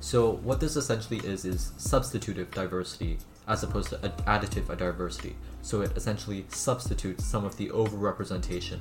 So, 0.00 0.32
what 0.42 0.60
this 0.60 0.76
essentially 0.76 1.18
is, 1.18 1.44
is 1.44 1.72
substitutive 1.78 2.50
diversity 2.50 3.18
as 3.48 3.62
opposed 3.62 3.90
to 3.90 3.96
additive 4.26 4.76
diversity. 4.76 5.36
So, 5.62 5.80
it 5.80 5.96
essentially 5.96 6.44
substitutes 6.48 7.24
some 7.24 7.44
of 7.44 7.56
the 7.56 7.68
overrepresentation 7.70 8.80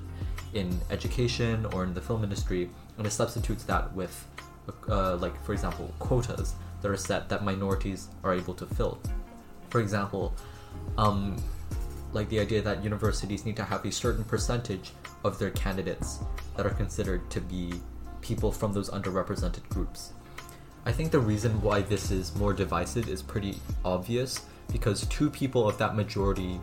in 0.53 0.79
education 0.89 1.65
or 1.67 1.83
in 1.83 1.93
the 1.93 2.01
film 2.01 2.23
industry, 2.23 2.69
and 2.97 3.07
it 3.07 3.11
substitutes 3.11 3.63
that 3.63 3.93
with, 3.93 4.27
uh, 4.89 5.15
like, 5.15 5.41
for 5.43 5.53
example, 5.53 5.93
quotas 5.99 6.55
that 6.81 6.91
are 6.91 6.97
set 6.97 7.29
that 7.29 7.43
minorities 7.43 8.09
are 8.23 8.33
able 8.33 8.53
to 8.53 8.65
fill. 8.65 8.99
For 9.69 9.79
example, 9.79 10.35
um, 10.97 11.41
like 12.11 12.29
the 12.29 12.39
idea 12.39 12.61
that 12.61 12.83
universities 12.83 13.45
need 13.45 13.55
to 13.55 13.63
have 13.63 13.83
a 13.85 13.91
certain 13.91 14.23
percentage 14.23 14.91
of 15.23 15.39
their 15.39 15.49
candidates 15.51 16.19
that 16.55 16.65
are 16.65 16.71
considered 16.71 17.29
to 17.31 17.41
be 17.41 17.73
people 18.21 18.51
from 18.51 18.73
those 18.73 18.89
underrepresented 18.89 19.67
groups. 19.69 20.13
I 20.85 20.91
think 20.91 21.11
the 21.11 21.19
reason 21.19 21.61
why 21.61 21.81
this 21.81 22.11
is 22.11 22.35
more 22.35 22.53
divisive 22.53 23.07
is 23.07 23.21
pretty 23.21 23.57
obvious 23.85 24.41
because 24.71 25.05
to 25.07 25.29
people 25.29 25.67
of 25.67 25.77
that 25.77 25.95
majority 25.95 26.59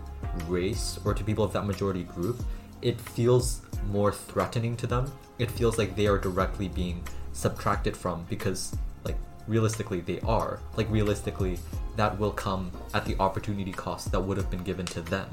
race 0.46 0.98
or 1.04 1.14
to 1.14 1.24
people 1.24 1.44
of 1.44 1.52
that 1.54 1.64
majority 1.64 2.02
group, 2.02 2.42
it 2.83 3.00
feels 3.00 3.62
more 3.90 4.12
threatening 4.12 4.76
to 4.76 4.87
them. 4.87 5.11
It 5.38 5.50
feels 5.50 5.78
like 5.78 5.96
they 5.96 6.06
are 6.06 6.18
directly 6.18 6.68
being 6.68 7.02
subtracted 7.33 7.96
from 7.96 8.26
because, 8.28 8.76
like, 9.04 9.16
realistically, 9.46 10.00
they 10.00 10.20
are. 10.20 10.61
Like, 10.76 10.90
realistically, 10.90 11.59
that 11.96 12.18
will 12.18 12.33
come 12.33 12.70
at 12.92 13.06
the 13.06 13.16
opportunity 13.18 13.72
cost 13.72 14.12
that 14.12 14.20
would 14.20 14.37
have 14.37 14.50
been 14.50 14.64
given 14.64 14.87
to 14.87 15.00
them. 15.00 15.28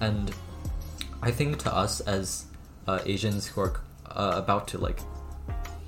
And 0.00 0.34
I 1.22 1.30
think 1.30 1.58
to 1.60 1.74
us 1.74 2.00
as 2.00 2.46
uh, 2.86 2.98
Asians 3.06 3.46
who 3.46 3.62
are 3.62 3.80
uh, 4.06 4.32
about 4.36 4.68
to 4.68 4.78
like, 4.78 5.00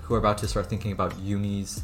who 0.02 0.14
are 0.14 0.18
about 0.18 0.38
to 0.38 0.48
start 0.48 0.70
thinking 0.70 0.92
about 0.92 1.18
unis, 1.18 1.82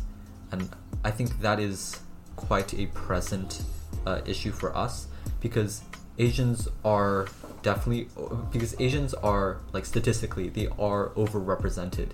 and 0.52 0.68
I 1.04 1.10
think 1.10 1.40
that 1.40 1.60
is 1.60 2.00
quite 2.36 2.74
a 2.74 2.86
present 2.86 3.62
uh, 4.06 4.20
issue 4.26 4.52
for 4.52 4.76
us 4.76 5.06
because 5.40 5.82
Asians 6.18 6.68
are 6.84 7.28
definitely 7.62 8.08
because 8.50 8.78
Asians 8.80 9.14
are 9.14 9.58
like 9.72 9.86
statistically 9.86 10.48
they 10.48 10.68
are 10.78 11.10
overrepresented. 11.10 12.10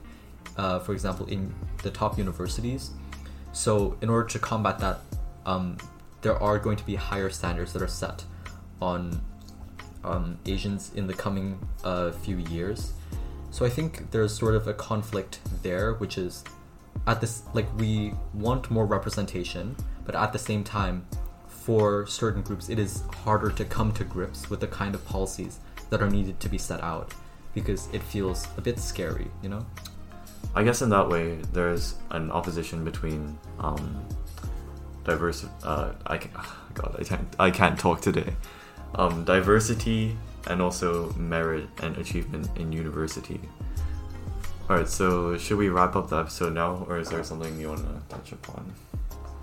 Uh, 0.57 0.79
for 0.79 0.93
example, 0.93 1.27
in 1.27 1.55
the 1.83 1.91
top 1.91 2.17
universities. 2.17 2.91
So 3.53 3.99
in 4.01 4.09
order 4.09 4.27
to 4.29 4.39
combat 4.39 4.79
that, 4.79 5.01
um, 5.45 5.77
there 6.23 6.35
are 6.43 6.59
going 6.59 6.79
to 6.79 6.87
be 6.87 6.95
higher 6.95 7.29
standards 7.29 7.75
that 7.75 7.83
are 7.83 7.89
set 7.89 8.25
on 8.81 9.21
um, 10.03 10.39
Asians 10.47 10.93
in 10.95 11.07
the 11.07 11.13
coming 11.13 11.59
uh, 11.85 12.11
few 12.13 12.39
years. 12.39 12.95
So 13.51 13.67
I 13.67 13.69
think 13.69 14.11
there's 14.13 14.37
sort 14.37 14.55
of 14.55 14.67
a 14.67 14.75
conflict 14.75 15.41
there, 15.63 15.95
which 15.95 16.17
is 16.17 16.43
at 17.07 17.21
this 17.21 17.43
like 17.55 17.67
we 17.79 18.15
want 18.35 18.71
more 18.71 18.87
representation, 18.87 19.77
but 20.05 20.15
at 20.15 20.33
the 20.33 20.39
same 20.39 20.65
time, 20.65 21.07
for 21.49 22.07
certain 22.07 22.43
groups, 22.43 22.69
it 22.69 22.79
is 22.79 23.03
harder 23.25 23.51
to 23.51 23.65
come 23.65 23.93
to 23.93 24.05
grips 24.05 24.49
with 24.49 24.61
the 24.61 24.69
kind 24.69 24.95
of 24.95 25.05
policies 25.05 25.59
that 25.91 26.01
are 26.01 26.09
needed 26.09 26.39
to 26.39 26.49
be 26.49 26.59
set 26.59 26.81
out 26.83 27.13
because 27.55 27.89
it 27.93 28.03
feels 28.03 28.47
a 28.57 28.61
bit 28.61 28.79
scary, 28.79 29.27
you 29.43 29.49
know. 29.49 29.67
I 30.55 30.63
guess 30.63 30.83
in 30.83 30.91
that 30.91 31.09
way, 31.09 31.37
there's 31.53 31.97
an 32.11 32.31
opposition 32.31 32.85
between 32.85 33.37
um, 33.59 34.07
diverse. 35.05 35.45
Uh, 35.65 35.93
I 36.07 36.19
can, 36.19 36.31
God, 36.75 36.97
I 36.99 37.05
can't. 37.05 37.37
I 37.39 37.51
can't 37.51 37.79
talk 37.79 38.01
today. 38.01 38.35
Um, 38.95 39.25
diversity 39.25 40.17
and 40.47 40.63
also 40.63 41.13
merit 41.15 41.69
and 41.83 41.97
achievement 41.99 42.49
in 42.57 42.73
university. 42.73 43.41
All 44.69 44.77
right, 44.77 44.89
so 44.89 45.39
should 45.39 45.59
we 45.59 45.69
wrap 45.69 45.95
up 45.95 46.09
the 46.09 46.17
episode 46.17 46.53
now, 46.55 46.85
or 46.89 46.99
is 46.99 47.09
there 47.09 47.23
something 47.23 47.57
you 47.61 47.69
want 47.69 47.87
to 47.87 48.15
touch 48.17 48.33
upon? 48.33 48.75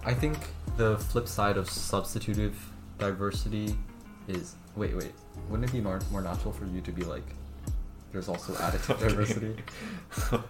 I 0.04 0.14
think 0.14 0.38
the 0.76 0.98
flip 0.98 1.30
side 1.30 1.56
of 1.56 1.70
substitutive 1.70 2.54
diversity 2.98 3.78
is 4.28 4.56
wait, 4.76 4.94
wait. 4.98 5.14
Wouldn't 5.50 5.70
it 5.70 5.72
be 5.72 5.80
more, 5.80 6.02
more 6.12 6.22
natural 6.22 6.52
for 6.52 6.66
you 6.66 6.82
to 6.82 6.92
be 6.92 7.04
like, 7.04 7.24
there's 8.12 8.28
also 8.28 8.52
additive 8.54 9.00
diversity? 9.08 9.56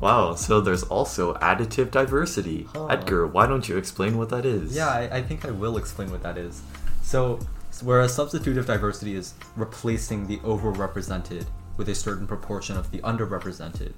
Wow, 0.00 0.34
so 0.34 0.60
there's 0.60 0.84
also 0.84 1.34
additive 1.34 1.90
diversity. 1.90 2.66
Huh. 2.72 2.86
Edgar, 2.86 3.26
why 3.26 3.46
don't 3.46 3.68
you 3.68 3.76
explain 3.76 4.16
what 4.16 4.30
that 4.30 4.46
is? 4.46 4.74
Yeah, 4.74 4.88
I, 4.88 5.16
I 5.16 5.22
think 5.22 5.44
I 5.44 5.50
will 5.50 5.76
explain 5.76 6.10
what 6.10 6.22
that 6.22 6.38
is. 6.38 6.62
So, 7.02 7.38
whereas 7.82 8.16
substitutive 8.16 8.64
diversity 8.66 9.14
is 9.16 9.34
replacing 9.56 10.26
the 10.26 10.38
overrepresented 10.38 11.44
with 11.76 11.88
a 11.88 11.94
certain 11.94 12.26
proportion 12.26 12.78
of 12.78 12.90
the 12.90 12.98
underrepresented, 13.00 13.92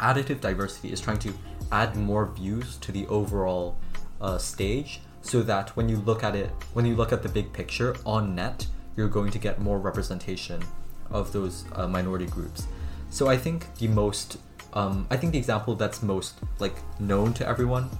additive 0.00 0.40
diversity 0.40 0.92
is 0.92 1.00
trying 1.00 1.18
to 1.20 1.32
add 1.70 1.96
more 1.96 2.26
views 2.26 2.76
to 2.78 2.92
the 2.92 3.06
overall 3.06 3.76
uh, 4.20 4.38
stage 4.38 5.00
so 5.22 5.42
that 5.42 5.76
when 5.76 5.88
you 5.88 5.96
look 5.96 6.24
at 6.24 6.34
it, 6.34 6.50
when 6.72 6.84
you 6.84 6.96
look 6.96 7.12
at 7.12 7.22
the 7.22 7.28
big 7.28 7.52
picture 7.52 7.94
on 8.04 8.34
net, 8.34 8.66
you're 8.96 9.08
going 9.08 9.30
to 9.30 9.38
get 9.38 9.60
more 9.60 9.78
representation 9.78 10.62
of 11.10 11.32
those 11.32 11.64
uh, 11.74 11.86
minority 11.86 12.26
groups. 12.26 12.66
So 13.10 13.28
I 13.28 13.36
think 13.36 13.72
the 13.76 13.88
most, 13.88 14.38
um, 14.72 15.06
I 15.10 15.16
think 15.16 15.32
the 15.32 15.38
example 15.38 15.74
that's 15.74 16.02
most 16.02 16.38
like 16.58 16.76
known 16.98 17.32
to 17.34 17.46
everyone 17.46 17.90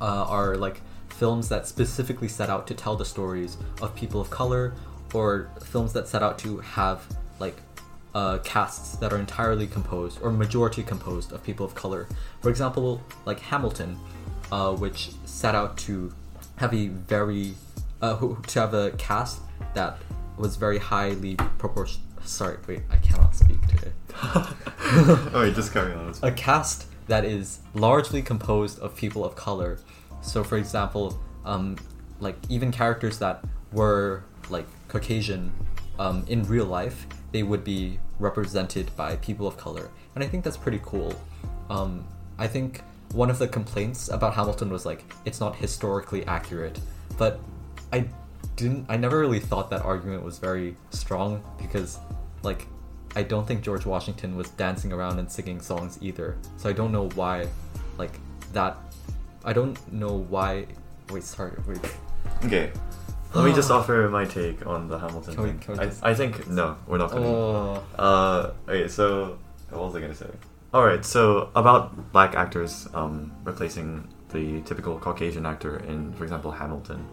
uh, 0.00 0.24
are 0.28 0.56
like 0.56 0.80
films 1.08 1.48
that 1.48 1.66
specifically 1.66 2.28
set 2.28 2.48
out 2.48 2.66
to 2.68 2.74
tell 2.74 2.94
the 2.94 3.04
stories 3.04 3.56
of 3.82 3.94
people 3.94 4.20
of 4.20 4.30
color 4.30 4.74
or 5.14 5.50
films 5.64 5.92
that 5.94 6.06
set 6.06 6.22
out 6.22 6.38
to 6.38 6.58
have 6.58 7.04
like 7.40 7.56
uh, 8.18 8.38
casts 8.54 8.96
that 9.00 9.12
are 9.12 9.18
entirely 9.26 9.66
composed 9.66 10.16
or 10.22 10.30
majority 10.32 10.82
composed 10.82 11.30
of 11.32 11.38
people 11.48 11.64
of 11.64 11.72
color. 11.82 12.02
For 12.42 12.50
example, 12.50 13.00
like 13.24 13.38
Hamilton, 13.38 13.90
uh, 14.50 14.72
which 14.74 15.10
set 15.24 15.54
out 15.54 15.76
to 15.86 16.12
have 16.56 16.74
a 16.74 16.88
very 16.88 17.54
uh, 18.02 18.16
who- 18.16 18.38
to 18.52 18.56
have 18.64 18.74
a 18.74 18.90
cast 19.08 19.36
that 19.74 19.98
was 20.36 20.56
very 20.56 20.78
highly 20.78 21.36
proportion. 21.62 22.00
Sorry, 22.24 22.56
wait, 22.66 22.82
I 22.90 22.96
cannot 22.96 23.34
speak 23.36 23.60
today 23.68 23.92
oh, 24.22 25.30
Alright, 25.34 25.54
just 25.54 25.72
carry 25.72 25.92
on. 25.94 26.12
a 26.22 26.32
cast 26.32 26.86
that 27.06 27.24
is 27.24 27.60
largely 27.74 28.20
composed 28.32 28.76
of 28.80 28.94
people 28.96 29.24
of 29.24 29.32
color. 29.36 29.78
So, 30.22 30.42
for 30.44 30.56
example, 30.58 31.06
um, 31.44 31.76
like 32.20 32.36
even 32.48 32.72
characters 32.72 33.16
that 33.20 33.44
were 33.72 34.24
like 34.50 34.66
Caucasian 34.88 35.52
um, 35.98 36.24
in 36.28 36.42
real 36.54 36.66
life, 36.66 37.06
they 37.32 37.42
would 37.44 37.62
be 37.64 37.98
represented 38.18 38.94
by 38.96 39.16
people 39.16 39.46
of 39.46 39.56
color, 39.56 39.90
and 40.14 40.24
I 40.24 40.26
think 40.26 40.44
that's 40.44 40.56
pretty 40.56 40.80
cool. 40.82 41.14
Um, 41.70 42.04
I 42.38 42.46
think 42.46 42.82
one 43.12 43.30
of 43.30 43.38
the 43.38 43.48
complaints 43.48 44.08
about 44.08 44.34
Hamilton 44.34 44.70
was 44.70 44.84
like 44.84 45.04
it's 45.24 45.40
not 45.40 45.56
historically 45.56 46.24
accurate, 46.26 46.78
but 47.16 47.40
I 47.92 48.08
didn't. 48.56 48.86
I 48.88 48.96
never 48.96 49.18
really 49.18 49.40
thought 49.40 49.70
that 49.70 49.82
argument 49.82 50.22
was 50.22 50.38
very 50.38 50.76
strong 50.90 51.42
because, 51.58 51.98
like, 52.42 52.66
I 53.16 53.22
don't 53.22 53.46
think 53.46 53.62
George 53.62 53.86
Washington 53.86 54.36
was 54.36 54.50
dancing 54.50 54.92
around 54.92 55.18
and 55.18 55.30
singing 55.30 55.60
songs 55.60 55.98
either. 56.02 56.36
So 56.56 56.68
I 56.68 56.72
don't 56.72 56.92
know 56.92 57.08
why, 57.10 57.48
like 57.96 58.18
that. 58.52 58.76
I 59.44 59.52
don't 59.52 59.80
know 59.92 60.18
why. 60.28 60.66
Wait, 61.10 61.22
sorry. 61.22 61.52
Wait. 61.66 61.78
Okay. 62.44 62.70
Let 63.34 63.44
me 63.44 63.52
just 63.52 63.70
offer 63.70 64.08
my 64.10 64.24
take 64.24 64.66
on 64.66 64.88
the 64.88 64.98
Hamilton 64.98 65.34
Can 65.34 65.42
we- 65.42 65.48
thing. 65.50 65.58
can 65.60 65.74
we 65.74 65.80
I, 65.80 65.84
just- 65.86 66.04
I 66.04 66.14
think 66.14 66.48
no, 66.48 66.76
we're 66.86 66.98
not 66.98 67.10
gonna. 67.10 67.26
Oh. 67.26 67.82
Uh, 67.98 68.50
okay, 68.68 68.88
so 68.88 69.38
what 69.70 69.82
was 69.84 69.94
I 69.96 70.00
gonna 70.00 70.14
say? 70.14 70.30
All 70.72 70.84
right, 70.84 71.04
so 71.04 71.50
about 71.54 72.12
black 72.12 72.34
actors 72.34 72.88
um, 72.94 73.32
replacing 73.44 74.08
the 74.30 74.60
typical 74.62 74.98
Caucasian 74.98 75.46
actor 75.46 75.78
in, 75.78 76.12
for 76.14 76.24
example, 76.24 76.50
Hamilton. 76.52 77.06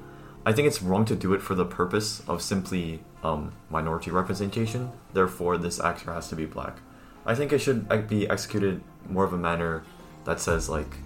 I 0.46 0.52
think 0.54 0.68
it's 0.68 0.82
wrong 0.82 1.06
to 1.06 1.16
do 1.16 1.34
it 1.34 1.42
for 1.42 1.56
the 1.56 1.66
purpose 1.66 2.22
of 2.28 2.42
simply 2.42 3.02
um, 3.24 3.54
minority 3.70 4.12
representation. 4.12 4.92
Therefore, 5.14 5.58
this 5.58 5.80
actor 5.80 6.14
has 6.14 6.28
to 6.30 6.36
be 6.36 6.46
black. 6.46 6.78
I 7.26 7.34
think 7.34 7.52
it 7.52 7.60
should 7.60 7.88
uh, 7.90 7.98
be 7.98 8.30
executed 8.30 8.82
more 9.10 9.24
of 9.24 9.34
a 9.34 9.38
manner 9.38 9.84
that 10.26 10.40
says 10.40 10.70
like 10.70 10.98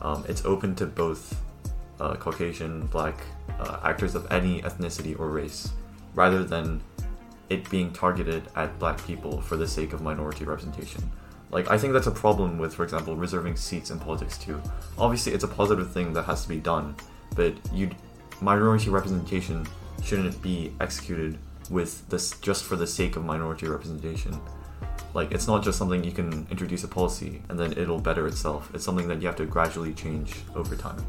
um, 0.00 0.24
it's 0.28 0.44
open 0.44 0.74
to 0.76 0.86
both 0.86 1.40
uh, 2.00 2.14
Caucasian, 2.16 2.86
black 2.86 3.18
uh, 3.58 3.78
actors 3.84 4.14
of 4.14 4.30
any 4.30 4.62
ethnicity 4.62 5.18
or 5.18 5.28
race, 5.28 5.72
rather 6.14 6.44
than 6.44 6.80
it 7.50 7.68
being 7.70 7.92
targeted 7.92 8.42
at 8.56 8.78
black 8.78 9.04
people 9.06 9.40
for 9.40 9.56
the 9.56 9.66
sake 9.66 9.92
of 9.92 10.00
minority 10.00 10.44
representation. 10.44 11.02
Like, 11.50 11.70
I 11.70 11.78
think 11.78 11.92
that's 11.92 12.06
a 12.06 12.10
problem 12.10 12.58
with, 12.58 12.74
for 12.74 12.82
example, 12.82 13.14
reserving 13.16 13.56
seats 13.56 13.90
in 13.90 14.00
politics 14.00 14.38
too. 14.38 14.60
Obviously, 14.98 15.32
it's 15.32 15.44
a 15.44 15.48
positive 15.48 15.92
thing 15.92 16.12
that 16.14 16.24
has 16.24 16.42
to 16.42 16.48
be 16.48 16.58
done, 16.58 16.96
but 17.36 17.54
you 17.72 17.90
minority 18.40 18.90
representation 18.90 19.66
shouldn't 20.02 20.40
be 20.42 20.72
executed 20.80 21.38
with 21.70 22.06
this 22.08 22.32
just 22.40 22.64
for 22.64 22.76
the 22.76 22.86
sake 22.86 23.16
of 23.16 23.24
minority 23.24 23.68
representation. 23.68 24.38
Like, 25.14 25.30
it's 25.30 25.46
not 25.46 25.62
just 25.62 25.78
something 25.78 26.02
you 26.02 26.10
can 26.10 26.46
introduce 26.50 26.82
a 26.82 26.88
policy 26.88 27.40
and 27.48 27.58
then 27.58 27.72
it'll 27.72 28.00
better 28.00 28.26
itself. 28.26 28.70
It's 28.74 28.84
something 28.84 29.06
that 29.08 29.22
you 29.22 29.28
have 29.28 29.36
to 29.36 29.46
gradually 29.46 29.94
change 29.94 30.34
over 30.56 30.74
time. 30.74 31.04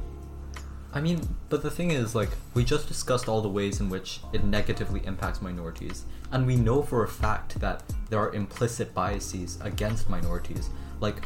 I 0.95 1.01
mean, 1.01 1.19
but 1.49 1.62
the 1.62 1.69
thing 1.69 1.91
is, 1.91 2.15
like, 2.15 2.29
we 2.53 2.63
just 2.63 2.88
discussed 2.88 3.27
all 3.27 3.41
the 3.41 3.49
ways 3.49 3.81
in 3.81 3.89
which 3.89 4.21
it 4.31 4.45
negatively 4.45 5.01
impacts 5.05 5.41
minorities, 5.41 6.05
and 6.31 6.47
we 6.47 6.55
know 6.55 6.81
for 6.81 7.03
a 7.03 7.08
fact 7.08 7.60
that 7.60 7.84
there 8.10 8.19
are 8.19 8.34
implicit 8.34 8.93
biases 8.93 9.60
against 9.62 10.10
minorities. 10.10 10.69
Like, 11.01 11.17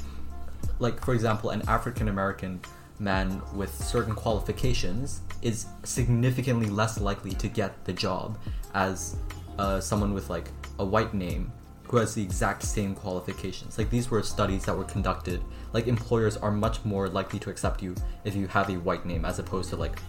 like 0.79 1.05
for 1.05 1.13
example, 1.13 1.51
an 1.51 1.61
African 1.67 2.07
American 2.07 2.59
man 2.97 3.43
with 3.53 3.73
certain 3.75 4.15
qualifications 4.15 5.21
is 5.43 5.67
significantly 5.83 6.67
less 6.67 6.99
likely 6.99 7.31
to 7.33 7.47
get 7.47 7.85
the 7.85 7.93
job 7.93 8.39
as 8.73 9.17
uh, 9.59 9.79
someone 9.79 10.13
with 10.15 10.31
like 10.31 10.49
a 10.79 10.85
white 10.85 11.13
name 11.13 11.51
who 11.89 11.97
has 11.97 12.13
the 12.13 12.21
exact 12.21 12.61
same 12.61 12.93
qualifications. 12.93 13.77
Like 13.77 13.89
these 13.89 14.11
were 14.11 14.21
studies 14.21 14.65
that 14.65 14.77
were 14.77 14.83
conducted. 14.83 15.41
Like 15.73 15.87
employers 15.87 16.37
are 16.37 16.51
much 16.51 16.85
more 16.85 17.09
likely 17.09 17.39
to 17.39 17.49
accept 17.49 17.81
you 17.81 17.95
if 18.23 18.35
you 18.35 18.47
have 18.47 18.69
a 18.69 18.77
white 18.77 19.05
name 19.05 19.25
as 19.25 19.39
opposed 19.39 19.71
to 19.71 19.75
like 19.75 19.99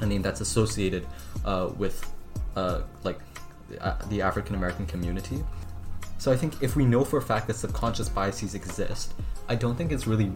a 0.00 0.06
name 0.06 0.22
that's 0.22 0.40
associated 0.40 1.06
uh, 1.44 1.70
with 1.76 2.12
uh, 2.56 2.82
like 3.04 3.20
uh, 3.80 3.96
the 4.08 4.20
African 4.20 4.56
American 4.56 4.86
community. 4.86 5.44
So 6.18 6.32
I 6.32 6.36
think 6.36 6.60
if 6.62 6.74
we 6.74 6.84
know 6.84 7.04
for 7.04 7.18
a 7.18 7.22
fact 7.22 7.46
that 7.46 7.54
subconscious 7.54 8.08
biases 8.08 8.54
exist, 8.54 9.14
I 9.48 9.54
don't 9.54 9.76
think 9.76 9.92
it's 9.92 10.08
really 10.08 10.32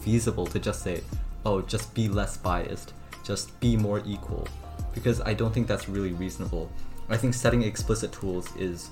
feasible 0.00 0.46
to 0.46 0.58
just 0.58 0.82
say, 0.82 1.02
"Oh, 1.44 1.60
just 1.60 1.92
be 1.92 2.08
less 2.08 2.38
biased, 2.38 2.94
just 3.24 3.58
be 3.60 3.76
more 3.76 4.02
equal," 4.06 4.48
because 4.94 5.20
I 5.20 5.34
don't 5.34 5.52
think 5.52 5.66
that's 5.66 5.88
really 5.88 6.14
reasonable. 6.14 6.70
I 7.10 7.16
think 7.18 7.34
setting 7.34 7.62
explicit 7.62 8.12
tools 8.12 8.54
is 8.56 8.90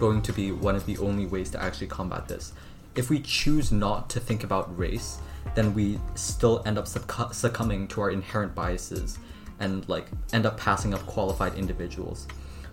going 0.00 0.22
to 0.22 0.32
be 0.32 0.50
one 0.50 0.74
of 0.74 0.86
the 0.86 0.98
only 0.98 1.26
ways 1.26 1.50
to 1.50 1.62
actually 1.62 1.86
combat 1.86 2.26
this. 2.26 2.52
If 2.96 3.10
we 3.10 3.20
choose 3.20 3.70
not 3.70 4.10
to 4.10 4.18
think 4.18 4.42
about 4.42 4.76
race, 4.76 5.18
then 5.54 5.74
we 5.74 6.00
still 6.14 6.62
end 6.66 6.78
up 6.78 6.86
succ- 6.86 7.32
succumbing 7.34 7.86
to 7.88 8.00
our 8.00 8.10
inherent 8.10 8.54
biases 8.54 9.18
and 9.60 9.88
like 9.88 10.06
end 10.32 10.46
up 10.46 10.56
passing 10.58 10.94
up 10.94 11.06
qualified 11.06 11.54
individuals. 11.54 12.26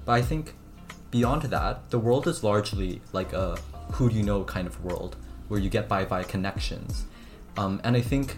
But 0.06 0.13
I 0.13 0.22
think 0.22 0.56
beyond 1.12 1.44
that, 1.44 1.90
the 1.92 2.00
world 2.00 2.28
is 2.28 2.44
largely 2.44 3.02
like 3.13 3.34
a 3.34 3.58
who 3.94 4.10
do 4.10 4.16
you 4.16 4.24
know 4.24 4.44
kind 4.44 4.68
of 4.68 4.84
world 4.84 5.16
where 5.50 5.60
you 5.60 5.70
get 5.70 5.88
by 5.88 6.06
via 6.06 6.24
connections. 6.24 7.06
Um, 7.58 7.82
and 7.84 7.96
I 7.96 8.02
think 8.02 8.38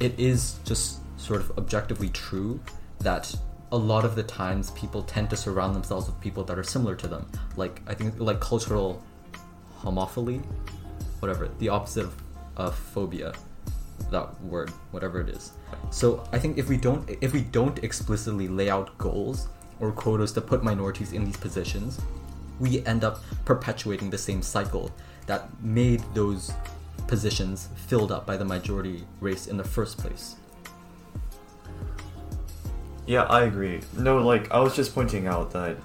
it 0.00 0.18
is 0.18 0.58
just 0.64 1.00
sort 1.18 1.40
of 1.40 1.58
objectively 1.58 2.08
true 2.08 2.60
that 3.00 3.34
a 3.70 3.76
lot 3.76 4.04
of 4.04 4.14
the 4.14 4.22
times 4.22 4.70
people 4.72 5.02
tend 5.02 5.28
to 5.30 5.36
surround 5.36 5.74
themselves 5.74 6.06
with 6.06 6.18
people 6.20 6.42
that 6.44 6.58
are 6.58 6.62
similar 6.62 6.96
to 6.96 7.08
them. 7.08 7.30
Like 7.56 7.82
I 7.86 7.94
think 7.94 8.18
like 8.18 8.40
cultural 8.40 9.02
homophily, 9.80 10.42
whatever, 11.20 11.48
the 11.58 11.68
opposite 11.68 12.04
of, 12.04 12.14
of 12.56 12.74
phobia, 12.74 13.32
that 14.10 14.40
word, 14.42 14.70
whatever 14.90 15.20
it 15.20 15.28
is. 15.28 15.52
So 15.90 16.26
I 16.32 16.38
think 16.38 16.58
if 16.58 16.68
we 16.68 16.76
don't 16.76 17.08
if 17.20 17.32
we 17.32 17.42
don't 17.42 17.78
explicitly 17.84 18.48
lay 18.48 18.70
out 18.70 18.96
goals 18.98 19.48
or 19.80 19.92
quotas 19.92 20.32
to 20.32 20.40
put 20.40 20.62
minorities 20.62 21.12
in 21.12 21.24
these 21.24 21.36
positions, 21.36 22.00
we 22.58 22.84
end 22.86 23.04
up 23.04 23.22
perpetuating 23.44 24.10
the 24.10 24.18
same 24.18 24.42
cycle 24.42 24.90
that 25.26 25.48
made 25.62 26.02
those 26.14 26.52
positions 27.06 27.68
filled 27.86 28.10
up 28.10 28.26
by 28.26 28.36
the 28.36 28.44
majority 28.44 29.04
race 29.20 29.46
in 29.46 29.56
the 29.56 29.64
first 29.64 29.98
place. 29.98 30.36
Yeah, 33.08 33.22
I 33.22 33.44
agree. 33.44 33.80
No, 33.96 34.18
like 34.18 34.50
I 34.50 34.60
was 34.60 34.76
just 34.76 34.94
pointing 34.94 35.26
out 35.26 35.50
that 35.52 35.78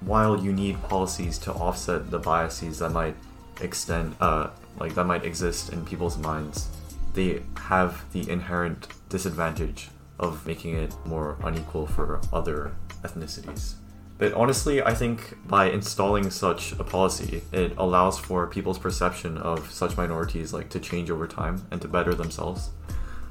while 0.00 0.36
you 0.36 0.52
need 0.52 0.82
policies 0.82 1.38
to 1.38 1.52
offset 1.52 2.10
the 2.10 2.18
biases 2.18 2.80
that 2.80 2.90
might 2.90 3.14
extend 3.60 4.16
uh 4.20 4.50
like 4.76 4.96
that 4.96 5.04
might 5.04 5.24
exist 5.24 5.72
in 5.72 5.86
people's 5.86 6.18
minds, 6.18 6.68
they 7.14 7.44
have 7.56 8.04
the 8.12 8.28
inherent 8.28 8.88
disadvantage 9.08 9.90
of 10.18 10.44
making 10.44 10.74
it 10.74 10.92
more 11.06 11.36
unequal 11.44 11.86
for 11.86 12.20
other 12.32 12.72
ethnicities. 13.04 13.74
But 14.18 14.32
honestly, 14.32 14.82
I 14.82 14.92
think 14.92 15.36
by 15.46 15.70
installing 15.70 16.30
such 16.30 16.72
a 16.72 16.82
policy, 16.82 17.42
it 17.52 17.74
allows 17.78 18.18
for 18.18 18.44
people's 18.48 18.80
perception 18.80 19.38
of 19.38 19.70
such 19.70 19.96
minorities 19.96 20.52
like 20.52 20.70
to 20.70 20.80
change 20.80 21.12
over 21.12 21.28
time 21.28 21.64
and 21.70 21.80
to 21.82 21.86
better 21.86 22.12
themselves. 22.12 22.70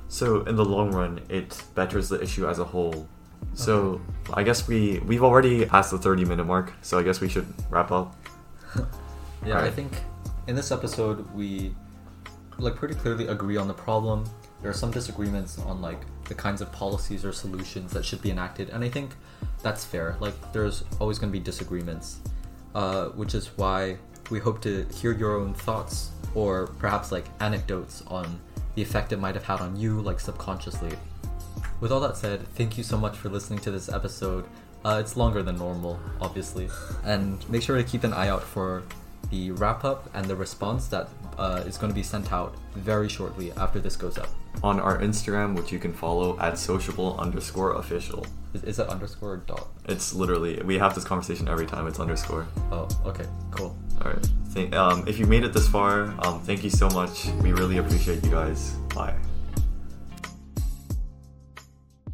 So 0.07 0.43
in 0.43 0.55
the 0.55 0.63
long 0.63 0.91
run, 0.91 1.19
it 1.27 1.61
betters 1.75 2.07
the 2.07 2.21
issue 2.21 2.47
as 2.47 2.59
a 2.59 2.63
whole. 2.63 3.09
So 3.53 4.01
I 4.33 4.43
guess 4.43 4.67
we 4.67 4.99
we've 4.99 5.23
already 5.23 5.65
passed 5.65 5.91
the 5.91 5.97
30 5.97 6.25
minute 6.25 6.45
mark, 6.45 6.73
so 6.81 6.99
I 6.99 7.03
guess 7.03 7.21
we 7.21 7.29
should 7.29 7.47
wrap 7.69 7.91
up. 7.91 8.15
Yeah, 9.45 9.59
I 9.59 9.69
think 9.69 9.91
in 10.47 10.55
this 10.55 10.71
episode 10.71 11.31
we 11.35 11.75
like 12.57 12.75
pretty 12.75 12.95
clearly 12.95 13.27
agree 13.27 13.57
on 13.57 13.67
the 13.67 13.75
problem. 13.75 14.25
There 14.61 14.71
are 14.71 14.73
some 14.73 14.89
disagreements 14.89 15.59
on 15.59 15.81
like 15.83 15.99
the 16.27 16.33
kinds 16.33 16.61
of 16.61 16.71
policies 16.71 17.23
or 17.23 17.31
solutions 17.31 17.91
that 17.91 18.03
should 18.03 18.23
be 18.23 18.31
enacted, 18.31 18.69
and 18.69 18.83
I 18.83 18.89
think 18.89 19.11
that's 19.61 19.85
fair. 19.85 20.17
Like 20.19 20.33
there's 20.51 20.83
always 20.99 21.19
going 21.19 21.31
to 21.31 21.37
be 21.37 21.43
disagreements, 21.43 22.21
uh, 22.73 23.09
which 23.09 23.35
is 23.35 23.47
why 23.57 23.97
we 24.31 24.39
hope 24.39 24.61
to 24.61 24.85
hear 24.85 25.11
your 25.11 25.37
own 25.37 25.53
thoughts 25.53 26.09
or 26.33 26.67
perhaps 26.79 27.11
like 27.11 27.25
anecdotes 27.39 28.03
on 28.07 28.39
the 28.73 28.81
effect 28.81 29.11
it 29.11 29.19
might 29.19 29.35
have 29.35 29.45
had 29.45 29.61
on 29.61 29.75
you, 29.75 30.01
like 30.01 30.19
subconsciously. 30.19 30.91
With 31.81 31.91
all 31.91 31.99
that 32.01 32.17
said, 32.17 32.47
thank 32.55 32.77
you 32.77 32.83
so 32.83 32.97
much 32.97 33.17
for 33.17 33.29
listening 33.29 33.59
to 33.59 33.71
this 33.71 33.89
episode. 33.89 34.45
Uh, 34.83 34.99
it's 34.99 35.17
longer 35.17 35.41
than 35.43 35.57
normal, 35.57 35.99
obviously. 36.21 36.69
And 37.03 37.47
make 37.49 37.63
sure 37.63 37.75
to 37.75 37.83
keep 37.83 38.03
an 38.03 38.13
eye 38.13 38.29
out 38.29 38.43
for 38.43 38.83
the 39.31 39.51
wrap 39.51 39.83
up 39.83 40.09
and 40.13 40.25
the 40.27 40.35
response 40.35 40.87
that 40.87 41.09
uh, 41.37 41.63
is 41.65 41.77
going 41.77 41.91
to 41.91 41.95
be 41.95 42.03
sent 42.03 42.31
out 42.31 42.55
very 42.75 43.09
shortly 43.09 43.51
after 43.53 43.79
this 43.79 43.95
goes 43.95 44.17
up. 44.17 44.29
On 44.63 44.79
our 44.79 44.99
Instagram, 44.99 45.55
which 45.55 45.71
you 45.71 45.79
can 45.79 45.91
follow 45.91 46.39
at 46.39 46.57
sociable 46.57 47.17
underscore 47.19 47.73
official. 47.73 48.25
Is, 48.53 48.63
is 48.63 48.79
it 48.79 48.87
underscore 48.87 49.33
or 49.33 49.37
dot? 49.37 49.67
It's 49.89 50.13
literally 50.13 50.61
we 50.63 50.77
have 50.77 50.95
this 50.95 51.03
conversation 51.03 51.49
every 51.49 51.65
time. 51.65 51.87
It's 51.87 51.99
underscore. 51.99 52.47
Oh, 52.71 52.87
okay, 53.05 53.25
cool. 53.51 53.75
All 54.01 54.11
right. 54.11 54.25
Thank, 54.49 54.73
um, 54.73 55.05
if 55.07 55.19
you 55.19 55.25
made 55.25 55.43
it 55.43 55.51
this 55.51 55.67
far, 55.67 56.15
um, 56.25 56.39
thank 56.41 56.63
you 56.63 56.69
so 56.69 56.89
much. 56.89 57.25
We 57.41 57.51
really 57.51 57.77
appreciate 57.77 58.23
you 58.23 58.31
guys. 58.31 58.75
Bye. 58.93 59.15